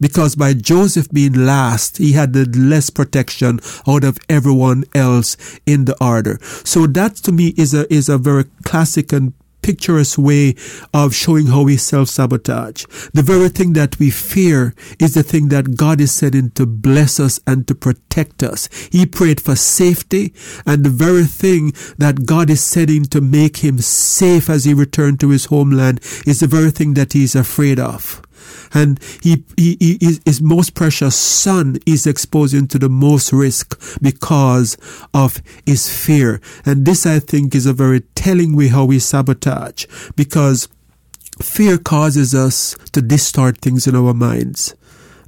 Because 0.00 0.34
by 0.34 0.52
Joseph 0.52 1.08
being 1.10 1.46
last, 1.46 1.98
he 1.98 2.12
had 2.12 2.32
the 2.32 2.44
less 2.46 2.90
protection 2.90 3.60
out 3.86 4.02
of 4.02 4.18
everyone 4.28 4.84
else 4.94 5.36
in 5.64 5.84
the 5.84 5.96
order. 6.04 6.38
So 6.64 6.86
that 6.88 7.16
to 7.16 7.32
me 7.32 7.54
is 7.56 7.72
a, 7.72 7.92
is 7.92 8.08
a 8.08 8.18
very 8.18 8.44
classic 8.64 9.12
and 9.12 9.32
picturesque 9.62 10.18
way 10.18 10.54
of 10.92 11.14
showing 11.14 11.46
how 11.46 11.62
we 11.62 11.76
self-sabotage. 11.76 12.84
The 13.14 13.22
very 13.22 13.48
thing 13.48 13.72
that 13.74 13.98
we 13.98 14.10
fear 14.10 14.74
is 14.98 15.14
the 15.14 15.22
thing 15.22 15.48
that 15.48 15.76
God 15.76 16.00
is 16.00 16.12
sending 16.12 16.50
to 16.52 16.66
bless 16.66 17.18
us 17.18 17.40
and 17.46 17.66
to 17.68 17.74
protect 17.74 18.42
us. 18.42 18.68
He 18.90 19.06
prayed 19.06 19.40
for 19.40 19.56
safety 19.56 20.34
and 20.66 20.84
the 20.84 20.90
very 20.90 21.24
thing 21.24 21.72
that 21.98 22.26
God 22.26 22.50
is 22.50 22.60
sending 22.60 23.04
to 23.06 23.20
make 23.20 23.58
him 23.58 23.78
safe 23.78 24.50
as 24.50 24.64
he 24.64 24.74
returned 24.74 25.20
to 25.20 25.30
his 25.30 25.46
homeland 25.46 26.00
is 26.26 26.40
the 26.40 26.46
very 26.46 26.70
thing 26.70 26.94
that 26.94 27.12
he 27.12 27.24
is 27.24 27.34
afraid 27.34 27.78
of 27.78 28.22
and 28.74 29.00
he, 29.22 29.44
he, 29.56 29.76
he, 29.80 30.18
his 30.24 30.40
most 30.40 30.74
precious 30.74 31.16
son 31.16 31.76
is 31.86 32.06
exposed 32.06 32.54
into 32.54 32.78
the 32.78 32.88
most 32.88 33.32
risk 33.32 33.80
because 34.00 34.76
of 35.14 35.42
his 35.66 35.88
fear. 35.88 36.40
And 36.64 36.84
this, 36.86 37.06
I 37.06 37.18
think, 37.18 37.54
is 37.54 37.66
a 37.66 37.72
very 37.72 38.00
telling 38.14 38.56
way 38.56 38.68
how 38.68 38.84
we 38.84 38.98
sabotage 38.98 39.86
because 40.16 40.68
fear 41.40 41.78
causes 41.78 42.34
us 42.34 42.74
to 42.92 43.02
distort 43.02 43.58
things 43.58 43.86
in 43.86 43.96
our 43.96 44.14
minds. 44.14 44.74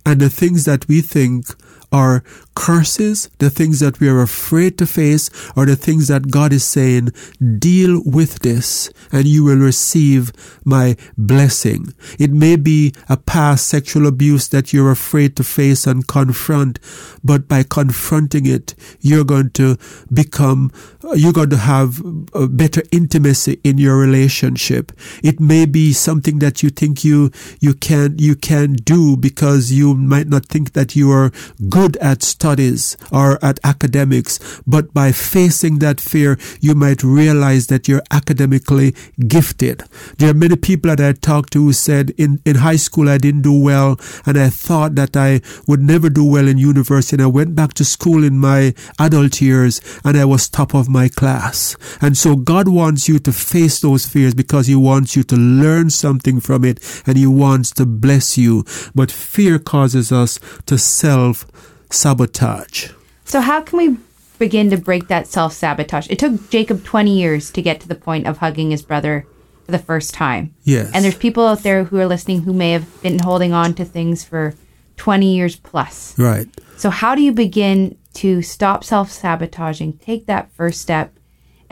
And 0.06 0.20
the 0.20 0.28
things 0.28 0.64
that 0.66 0.86
we 0.86 1.00
think 1.00 1.46
are 1.94 2.24
curses, 2.56 3.30
the 3.38 3.48
things 3.48 3.78
that 3.78 4.00
we 4.00 4.08
are 4.08 4.20
afraid 4.20 4.76
to 4.78 4.86
face, 4.86 5.30
or 5.54 5.64
the 5.64 5.76
things 5.76 6.08
that 6.08 6.28
God 6.28 6.52
is 6.52 6.64
saying, 6.64 7.10
deal 7.58 8.02
with 8.04 8.40
this 8.40 8.90
and 9.12 9.26
you 9.26 9.44
will 9.44 9.58
receive 9.58 10.32
my 10.64 10.96
blessing. 11.16 11.94
It 12.18 12.32
may 12.32 12.56
be 12.56 12.92
a 13.08 13.16
past 13.16 13.68
sexual 13.68 14.08
abuse 14.08 14.48
that 14.48 14.72
you're 14.72 14.90
afraid 14.90 15.36
to 15.36 15.44
face 15.44 15.86
and 15.86 16.06
confront, 16.08 16.80
but 17.22 17.46
by 17.46 17.62
confronting 17.62 18.46
it, 18.46 18.74
you're 19.00 19.24
going 19.24 19.50
to 19.50 19.76
become, 20.12 20.72
you're 21.12 21.32
going 21.32 21.50
to 21.50 21.56
have 21.56 22.00
a 22.32 22.48
better 22.48 22.82
intimacy 22.90 23.60
in 23.62 23.78
your 23.78 23.96
relationship. 23.96 24.92
It 25.22 25.40
may 25.40 25.66
be 25.66 25.92
something 25.92 26.38
that 26.38 26.62
you 26.62 26.70
think 26.70 27.04
you, 27.04 27.30
you 27.60 27.74
can, 27.74 28.16
you 28.18 28.34
can 28.34 28.74
do 28.74 29.16
because 29.16 29.70
you 29.72 29.94
might 29.94 30.28
not 30.28 30.46
think 30.46 30.72
that 30.72 30.96
you 30.96 31.10
are 31.10 31.30
good 31.68 31.96
at 31.98 32.22
studies 32.22 32.96
or 33.12 33.44
at 33.44 33.60
academics, 33.64 34.62
but 34.66 34.94
by 34.94 35.12
facing 35.12 35.78
that 35.80 36.00
fear, 36.00 36.38
you 36.60 36.74
might 36.74 37.02
realize 37.02 37.66
that 37.66 37.86
you're 37.86 38.02
academically 38.10 38.94
gifted. 39.28 39.84
There 40.18 40.30
are 40.30 40.34
many 40.34 40.56
people 40.56 40.94
that 40.94 41.00
I 41.00 41.12
talked 41.12 41.52
to 41.52 41.64
who 41.64 41.72
said 41.72 42.10
in, 42.16 42.40
in 42.44 42.56
high 42.56 42.76
school 42.76 43.08
I 43.08 43.18
didn't 43.18 43.42
do 43.42 43.58
well 43.58 43.98
and 44.24 44.38
I 44.38 44.48
thought 44.48 44.94
that 44.94 45.16
I 45.16 45.40
would 45.66 45.80
never 45.80 46.08
do 46.08 46.24
well 46.24 46.48
in 46.48 46.58
university 46.58 47.16
and 47.16 47.22
I 47.22 47.26
went 47.26 47.54
back 47.54 47.74
to 47.74 47.84
school 47.84 48.24
in 48.24 48.38
my 48.38 48.74
adult 48.98 49.40
years 49.40 49.80
and 50.04 50.16
I 50.16 50.24
was 50.24 50.48
top 50.48 50.74
of 50.74 50.88
my 50.94 51.08
class. 51.08 51.76
And 52.00 52.16
so 52.16 52.36
God 52.36 52.68
wants 52.68 53.08
you 53.08 53.18
to 53.18 53.32
face 53.32 53.80
those 53.80 54.06
fears 54.06 54.32
because 54.32 54.68
he 54.68 54.76
wants 54.76 55.16
you 55.16 55.24
to 55.24 55.36
learn 55.36 55.90
something 55.90 56.40
from 56.40 56.64
it 56.64 56.78
and 57.06 57.18
he 57.18 57.26
wants 57.26 57.70
to 57.72 57.84
bless 57.84 58.38
you. 58.38 58.64
But 58.94 59.10
fear 59.10 59.58
causes 59.58 60.10
us 60.10 60.38
to 60.64 60.78
self 60.78 61.44
sabotage. 61.90 62.92
So 63.24 63.40
how 63.40 63.60
can 63.60 63.78
we 63.78 63.96
begin 64.38 64.70
to 64.70 64.78
break 64.78 65.08
that 65.08 65.26
self 65.26 65.52
sabotage? 65.52 66.08
It 66.08 66.18
took 66.18 66.50
Jacob 66.50 66.84
20 66.84 67.10
years 67.10 67.50
to 67.50 67.60
get 67.60 67.80
to 67.80 67.88
the 67.88 67.94
point 67.94 68.26
of 68.26 68.38
hugging 68.38 68.70
his 68.70 68.82
brother 68.82 69.26
for 69.66 69.72
the 69.72 69.78
first 69.78 70.14
time. 70.14 70.54
Yes. 70.62 70.90
And 70.94 71.04
there's 71.04 71.16
people 71.16 71.46
out 71.46 71.62
there 71.62 71.84
who 71.84 71.98
are 71.98 72.06
listening 72.06 72.42
who 72.42 72.52
may 72.52 72.72
have 72.72 73.02
been 73.02 73.18
holding 73.18 73.52
on 73.52 73.74
to 73.74 73.84
things 73.84 74.22
for 74.22 74.54
20 74.96 75.34
years 75.34 75.56
plus. 75.56 76.16
Right. 76.18 76.46
So 76.76 76.90
how 76.90 77.14
do 77.14 77.22
you 77.22 77.32
begin 77.32 77.96
to 78.14 78.42
stop 78.42 78.84
self 78.84 79.10
sabotaging, 79.10 79.98
take 79.98 80.26
that 80.26 80.52
first 80.52 80.80
step, 80.80 81.18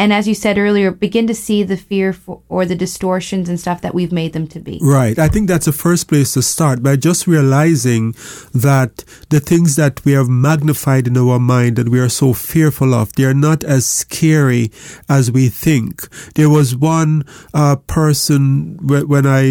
and 0.03 0.13
as 0.13 0.27
you 0.27 0.35
said 0.35 0.59
earlier, 0.59 0.91
begin 0.91 1.29
to 1.29 1.35
see 1.35 1.63
the 1.63 1.77
fear 1.77 2.13
for, 2.13 2.43
or 2.49 2.67
the 2.67 2.75
distortions 2.75 3.49
and 3.49 3.61
stuff 3.61 3.83
that 3.83 3.95
we've 3.95 4.11
made 4.11 4.33
them 4.33 4.49
to 4.49 4.59
be. 4.59 4.81
Right. 4.83 5.17
I 5.17 5.29
think 5.29 5.47
that's 5.47 5.67
the 5.67 5.73
first 5.73 6.09
place 6.09 6.33
to 6.35 6.43
start 6.43 6.83
by 6.83 6.97
just 6.97 7.29
realizing 7.29 8.17
that 8.53 9.05
the 9.31 9.39
things 9.39 9.77
that 9.77 10.05
we 10.05 10.11
have 10.11 10.29
magnified 10.29 11.07
in 11.07 11.17
our 11.17 11.39
mind 11.39 11.77
that 11.77 11.89
we 11.89 12.01
are 12.01 12.09
so 12.09 12.33
fearful 12.33 12.95
of, 12.95 13.13
they 13.13 13.23
are 13.23 13.33
not 13.33 13.63
as 13.63 13.87
scary 13.87 14.73
as 15.09 15.31
we 15.31 15.49
think. 15.49 16.09
There 16.35 16.51
was 16.51 16.75
one 16.75 17.25
uh, 17.55 17.77
person 17.77 18.79
when 18.83 19.25
I, 19.25 19.43